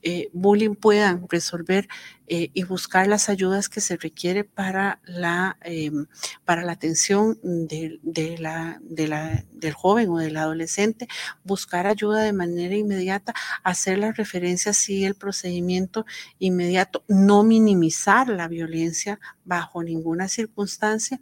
eh, 0.07 0.29
bullying 0.35 0.75
puedan 0.75 1.27
resolver 1.31 1.89
eh, 2.27 2.51
y 2.53 2.63
buscar 2.65 3.07
las 3.07 3.29
ayudas 3.31 3.71
que 3.71 3.81
se 3.81 3.97
requiere 3.97 4.45
para 4.45 5.01
la, 5.05 5.57
em, 5.63 6.07
para 6.45 6.63
la 6.63 6.73
atención 6.73 7.39
de, 7.43 7.99
la, 8.39 8.79
de 8.83 9.09
la, 9.09 9.45
del 9.53 9.73
joven 9.73 10.11
o 10.11 10.19
del 10.19 10.37
adolescente, 10.37 11.09
buscar 11.43 11.87
ayuda 11.87 12.23
de 12.23 12.35
manera 12.35 12.75
inmediata, 12.75 13.35
hacer 13.63 13.99
las 13.99 14.17
referencias 14.17 14.77
si 14.77 15.05
el 15.05 15.15
procedimiento 15.15 16.05
inmediato, 16.39 17.03
no 17.09 17.43
minimizar 17.43 18.29
la 18.29 18.47
violencia 18.49 19.19
bajo 19.45 19.83
ninguna 19.83 20.29
circunstancia 20.29 21.19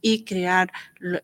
y 0.00 0.24
crear 0.24 0.72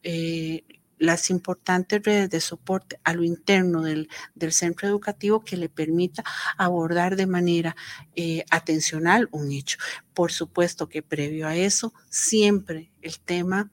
eh, 0.02 0.64
las 0.98 1.30
importantes 1.30 2.02
redes 2.02 2.30
de 2.30 2.40
soporte 2.40 3.00
a 3.04 3.12
lo 3.14 3.24
interno 3.24 3.82
del, 3.82 4.08
centro 4.50 4.88
educativo 4.88 5.44
que 5.44 5.56
le 5.56 5.68
permita 5.68 6.24
abordar 6.56 7.16
de 7.16 7.26
manera 7.26 7.76
eh, 8.16 8.44
atencional 8.50 9.28
un 9.30 9.52
hecho. 9.52 9.78
Por 10.14 10.32
supuesto 10.32 10.88
que 10.88 11.02
previo 11.02 11.46
a 11.46 11.56
eso, 11.56 11.92
siempre 12.10 12.90
el 13.02 13.18
tema 13.20 13.70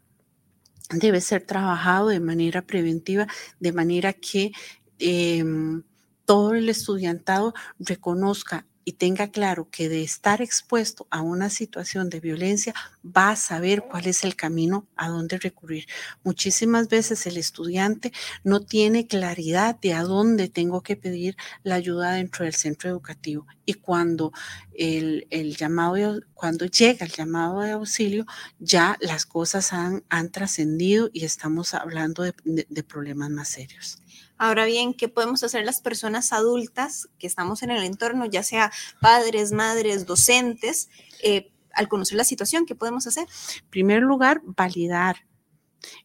debe 0.89 1.21
ser 1.21 1.43
trabajado 1.45 2.09
de 2.09 2.19
manera 2.19 2.61
preventiva, 2.61 3.27
de 3.59 3.71
manera 3.71 4.13
que 4.13 4.51
em, 4.99 5.83
todo 6.25 6.53
el 6.53 6.69
estudiantado 6.69 7.53
reconozca 7.79 8.65
y 8.85 8.93
tenga 8.93 9.29
claro 9.29 9.67
que 9.69 9.89
de 9.89 10.03
estar 10.03 10.41
expuesto 10.41 11.07
a 11.09 11.21
una 11.21 11.49
situación 11.49 12.09
de 12.09 12.19
violencia 12.19 12.73
va 13.05 13.31
a 13.31 13.35
saber 13.35 13.83
cuál 13.89 14.05
es 14.05 14.23
el 14.23 14.35
camino 14.35 14.87
a 14.95 15.09
dónde 15.09 15.39
recurrir. 15.39 15.87
Muchísimas 16.23 16.87
veces 16.87 17.25
el 17.25 17.37
estudiante 17.37 18.13
no 18.43 18.61
tiene 18.61 19.07
claridad 19.07 19.79
de 19.79 19.93
a 19.93 20.03
dónde 20.03 20.47
tengo 20.47 20.81
que 20.81 20.95
pedir 20.95 21.35
la 21.63 21.75
ayuda 21.75 22.13
dentro 22.13 22.45
del 22.45 22.53
centro 22.53 22.89
educativo 22.89 23.47
y 23.65 23.73
cuando 23.73 24.31
el, 24.73 25.25
llamado, 25.57 26.21
cuando 26.35 26.65
llega 26.65 27.05
el 27.05 27.11
llamado 27.11 27.61
de 27.61 27.71
auxilio, 27.71 28.25
ya 28.59 28.97
las 29.01 29.25
cosas 29.25 29.73
han, 29.73 30.03
han 30.09 30.31
trascendido 30.31 31.09
y 31.11 31.25
estamos 31.25 31.73
hablando 31.73 32.23
de 32.23 32.83
problemas 32.83 33.31
más 33.31 33.49
serios. 33.49 33.99
Ahora 34.37 34.65
bien, 34.65 34.93
¿qué 34.93 35.07
podemos 35.07 35.43
hacer 35.43 35.65
las 35.65 35.81
personas 35.81 36.33
adultas 36.33 37.09
que 37.19 37.27
estamos 37.27 37.63
en 37.63 37.71
el 37.71 37.83
entorno, 37.83 38.25
ya 38.25 38.43
sea 38.43 38.71
padres, 39.01 39.51
madres, 39.51 40.05
docentes, 40.05 40.89
eh, 41.23 41.51
al 41.73 41.87
conocer 41.87 42.17
la 42.17 42.23
situación? 42.23 42.65
¿Qué 42.65 42.75
podemos 42.75 43.07
hacer? 43.07 43.27
En 43.57 43.69
primer 43.69 44.01
lugar, 44.01 44.41
validar. 44.43 45.25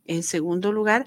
En 0.04 0.22
segundo 0.22 0.72
lugar, 0.72 1.06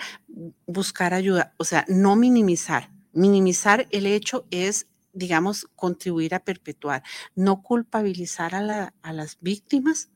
buscar 0.65 1.13
ayuda, 1.13 1.53
o 1.57 1.63
sea, 1.63 1.85
no 1.87 2.15
minimizar. 2.15 2.91
Minimizar 3.11 3.87
el 3.91 4.07
hecho 4.07 4.47
es 4.49 4.87
digamos, 5.13 5.67
contribuir 5.75 6.33
a 6.33 6.43
perpetuar, 6.43 7.03
no 7.35 7.61
culpabilizar 7.61 8.55
a, 8.55 8.93
a 9.01 9.13
las 9.13 9.37
víctimas, 9.39 10.09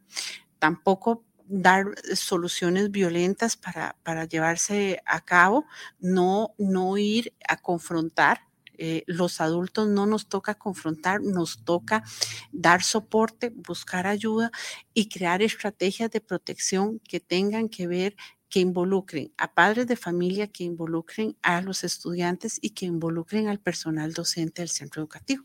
tampoco 0.60 1.24
dar 1.48 1.86
soluciones 2.16 2.92
violentas 2.92 3.56
para, 3.58 3.96
para 4.04 4.26
llevarse 4.26 5.02
a 5.06 5.22
cabo, 5.22 5.66
no, 6.00 6.54
no 6.58 6.98
ir 6.98 7.34
a 7.48 7.58
confrontar. 7.58 8.42
Eh, 8.80 9.04
los 9.08 9.42
adultos 9.42 9.88
no 9.88 10.06
nos 10.06 10.30
toca 10.30 10.54
confrontar, 10.54 11.22
nos 11.22 11.64
toca 11.66 12.04
dar 12.52 12.84
soporte, 12.84 13.50
buscar 13.50 14.06
ayuda 14.06 14.52
y 14.94 15.10
crear 15.10 15.42
estrategias 15.42 16.12
de 16.12 16.22
protección 16.22 17.00
que 17.00 17.20
tengan 17.20 17.70
que 17.70 17.88
ver 17.88 18.16
que 18.50 18.60
involucren 18.60 19.34
a 19.38 19.54
padres 19.54 19.88
de 19.88 19.96
familia, 19.96 20.48
que 20.48 20.64
involucren 20.64 21.36
a 21.42 21.62
los 21.62 21.84
estudiantes 21.84 22.60
y 22.62 22.70
que 22.72 22.86
involucren 22.86 23.48
al 23.48 23.60
personal 23.60 24.14
docente 24.14 24.62
del 24.62 24.70
centro 24.70 25.02
educativo. 25.02 25.44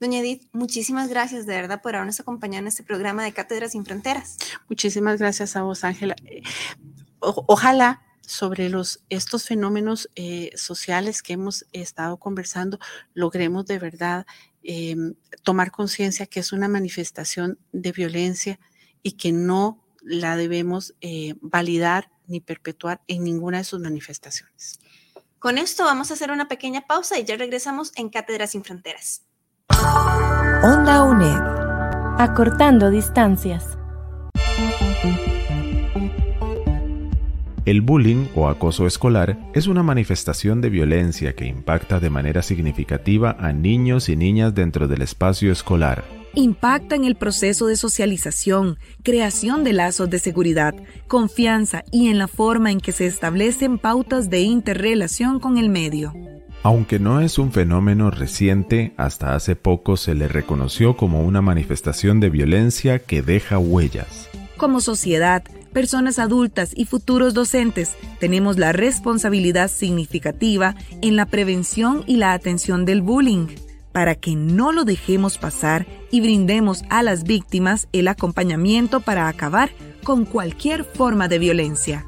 Doña 0.00 0.20
Edith, 0.20 0.48
muchísimas 0.52 1.08
gracias 1.08 1.46
de 1.46 1.54
verdad 1.54 1.82
por 1.82 1.94
habernos 1.94 2.20
acompañado 2.20 2.62
en 2.62 2.68
este 2.68 2.82
programa 2.82 3.24
de 3.24 3.32
Cátedras 3.32 3.72
sin 3.72 3.84
Fronteras. 3.84 4.36
Muchísimas 4.68 5.18
gracias 5.18 5.56
a 5.56 5.62
vos, 5.62 5.84
Ángela. 5.84 6.16
Eh, 6.24 6.42
ojalá 7.20 8.02
sobre 8.26 8.68
los, 8.68 9.04
estos 9.08 9.44
fenómenos 9.44 10.10
eh, 10.16 10.50
sociales 10.56 11.22
que 11.22 11.34
hemos 11.34 11.64
estado 11.72 12.18
conversando, 12.18 12.78
logremos 13.14 13.66
de 13.66 13.78
verdad 13.78 14.26
em, 14.62 15.14
tomar 15.42 15.70
conciencia 15.70 16.26
que 16.26 16.40
es 16.40 16.52
una 16.52 16.68
manifestación 16.68 17.58
de 17.72 17.92
violencia 17.92 18.58
y 19.02 19.12
que 19.12 19.32
no 19.32 19.84
la 20.02 20.36
debemos 20.36 20.94
eh, 21.00 21.34
validar 21.40 22.10
ni 22.26 22.40
perpetuar 22.40 23.00
en 23.06 23.22
ninguna 23.22 23.58
de 23.58 23.64
sus 23.64 23.80
manifestaciones. 23.80 24.80
Con 25.38 25.58
esto 25.58 25.84
vamos 25.84 26.10
a 26.10 26.14
hacer 26.14 26.30
una 26.30 26.48
pequeña 26.48 26.86
pausa 26.86 27.18
y 27.18 27.24
ya 27.24 27.36
regresamos 27.36 27.92
en 27.94 28.08
Cátedras 28.08 28.50
sin 28.50 28.64
Fronteras. 28.64 29.25
Onda 29.78 31.04
UNED. 31.04 31.38
Acortando 32.18 32.90
distancias. 32.90 33.76
El 37.66 37.82
bullying 37.82 38.26
o 38.34 38.48
acoso 38.48 38.86
escolar 38.86 39.36
es 39.54 39.66
una 39.66 39.82
manifestación 39.82 40.60
de 40.60 40.70
violencia 40.70 41.34
que 41.34 41.46
impacta 41.46 42.00
de 42.00 42.10
manera 42.10 42.42
significativa 42.42 43.36
a 43.38 43.52
niños 43.52 44.08
y 44.08 44.16
niñas 44.16 44.54
dentro 44.54 44.88
del 44.88 45.02
espacio 45.02 45.52
escolar. 45.52 46.04
Impacta 46.34 46.94
en 46.94 47.04
el 47.04 47.16
proceso 47.16 47.66
de 47.66 47.76
socialización, 47.76 48.78
creación 49.02 49.64
de 49.64 49.72
lazos 49.72 50.08
de 50.08 50.18
seguridad, 50.18 50.74
confianza 51.06 51.84
y 51.90 52.08
en 52.08 52.18
la 52.18 52.28
forma 52.28 52.70
en 52.70 52.80
que 52.80 52.92
se 52.92 53.06
establecen 53.06 53.78
pautas 53.78 54.30
de 54.30 54.40
interrelación 54.40 55.40
con 55.40 55.58
el 55.58 55.68
medio. 55.68 56.14
Aunque 56.66 56.98
no 56.98 57.20
es 57.20 57.38
un 57.38 57.52
fenómeno 57.52 58.10
reciente, 58.10 58.92
hasta 58.96 59.36
hace 59.36 59.54
poco 59.54 59.96
se 59.96 60.16
le 60.16 60.26
reconoció 60.26 60.96
como 60.96 61.22
una 61.22 61.40
manifestación 61.40 62.18
de 62.18 62.28
violencia 62.28 62.98
que 62.98 63.22
deja 63.22 63.56
huellas. 63.56 64.28
Como 64.56 64.80
sociedad, 64.80 65.44
personas 65.72 66.18
adultas 66.18 66.72
y 66.74 66.86
futuros 66.86 67.34
docentes 67.34 67.96
tenemos 68.18 68.58
la 68.58 68.72
responsabilidad 68.72 69.70
significativa 69.70 70.74
en 71.02 71.14
la 71.14 71.26
prevención 71.26 72.02
y 72.04 72.16
la 72.16 72.32
atención 72.32 72.84
del 72.84 73.00
bullying, 73.00 73.46
para 73.92 74.16
que 74.16 74.34
no 74.34 74.72
lo 74.72 74.84
dejemos 74.84 75.38
pasar 75.38 75.86
y 76.10 76.20
brindemos 76.20 76.82
a 76.90 77.04
las 77.04 77.22
víctimas 77.22 77.86
el 77.92 78.08
acompañamiento 78.08 78.98
para 78.98 79.28
acabar 79.28 79.70
con 80.02 80.24
cualquier 80.24 80.82
forma 80.82 81.28
de 81.28 81.38
violencia. 81.38 82.04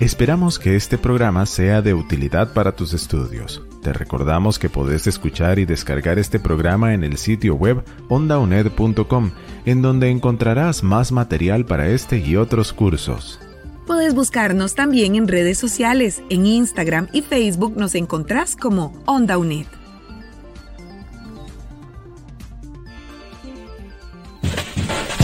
Esperamos 0.00 0.58
que 0.58 0.76
este 0.76 0.98
programa 0.98 1.46
sea 1.46 1.80
de 1.80 1.94
utilidad 1.94 2.52
para 2.52 2.76
tus 2.76 2.92
estudios. 2.92 3.62
Te 3.82 3.92
recordamos 3.92 4.60
que 4.60 4.70
podés 4.70 5.08
escuchar 5.08 5.58
y 5.58 5.64
descargar 5.64 6.20
este 6.20 6.38
programa 6.38 6.94
en 6.94 7.02
el 7.02 7.16
sitio 7.16 7.56
web 7.56 7.82
ondauned.com, 8.08 9.32
en 9.66 9.82
donde 9.82 10.08
encontrarás 10.08 10.84
más 10.84 11.10
material 11.10 11.66
para 11.66 11.88
este 11.88 12.18
y 12.18 12.36
otros 12.36 12.72
cursos. 12.72 13.40
Puedes 13.84 14.14
buscarnos 14.14 14.76
también 14.76 15.16
en 15.16 15.26
redes 15.26 15.58
sociales. 15.58 16.22
En 16.30 16.46
Instagram 16.46 17.08
y 17.12 17.22
Facebook 17.22 17.76
nos 17.76 17.96
encontrás 17.96 18.54
como 18.54 18.96
OndaUNED. 19.06 19.66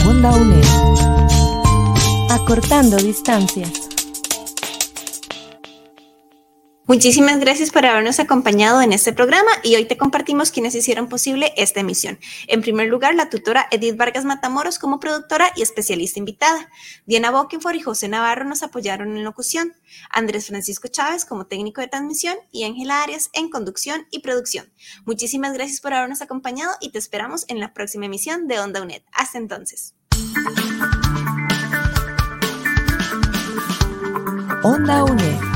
Onda 0.05 0.31
Acortando 2.29 2.97
distancias. 2.97 3.88
Muchísimas 6.89 7.39
gracias 7.39 7.69
por 7.69 7.85
habernos 7.85 8.19
acompañado 8.19 8.81
en 8.81 8.93
este 8.93 9.13
programa 9.13 9.51
y 9.61 9.75
hoy 9.75 9.85
te 9.85 9.95
compartimos 9.95 10.49
quienes 10.49 10.73
hicieron 10.73 11.07
posible 11.07 11.53
esta 11.55 11.81
emisión. 11.81 12.17
En 12.47 12.61
primer 12.61 12.87
lugar, 12.87 13.13
la 13.13 13.29
tutora 13.29 13.67
Edith 13.69 13.95
Vargas 13.95 14.25
Matamoros 14.25 14.79
como 14.79 14.99
productora 14.99 15.51
y 15.55 15.61
especialista 15.61 16.17
invitada. 16.17 16.67
Diana 17.05 17.29
Bokenfor 17.29 17.75
y 17.75 17.81
José 17.81 18.07
Navarro 18.07 18.43
nos 18.43 18.63
apoyaron 18.63 19.15
en 19.15 19.23
locución. 19.23 19.75
Andrés 20.09 20.47
Francisco 20.47 20.87
Chávez 20.87 21.25
como 21.25 21.45
técnico 21.45 21.79
de 21.79 21.89
transmisión 21.89 22.35
y 22.51 22.63
Ángela 22.63 23.03
Arias 23.03 23.29
en 23.33 23.51
conducción 23.51 24.07
y 24.09 24.21
producción. 24.21 24.73
Muchísimas 25.05 25.53
gracias 25.53 25.81
por 25.81 25.93
habernos 25.93 26.23
acompañado 26.23 26.73
y 26.81 26.89
te 26.89 26.97
esperamos 26.97 27.45
en 27.49 27.59
la 27.59 27.71
próxima 27.71 28.07
emisión 28.07 28.47
de 28.47 28.59
Onda 28.61 28.81
UNED. 28.81 29.03
Hasta 29.13 29.37
entonces. 29.37 29.93
Onda 34.63 35.03
UNED 35.03 35.49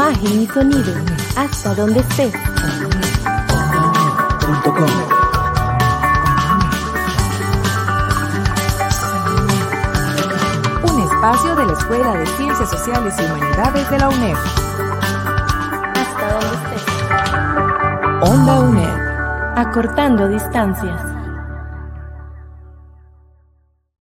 Imagen 0.00 0.40
y 0.40 0.46
sonido, 0.46 0.94
hasta 1.36 1.74
donde 1.74 2.00
estés. 2.00 2.32
Un 10.82 11.02
espacio 11.02 11.54
de 11.54 11.66
la 11.66 11.72
Escuela 11.74 12.12
de 12.14 12.26
Ciencias 12.28 12.70
Sociales 12.70 13.14
y 13.18 13.24
Humanidades 13.26 13.90
de 13.90 13.98
la 13.98 14.08
UNED. 14.08 14.36
Hasta 15.94 16.32
donde 16.32 16.56
estés. 16.56 18.30
Onda 18.30 18.60
UNED. 18.60 19.58
Acortando 19.58 20.28
distancias. 20.28 21.09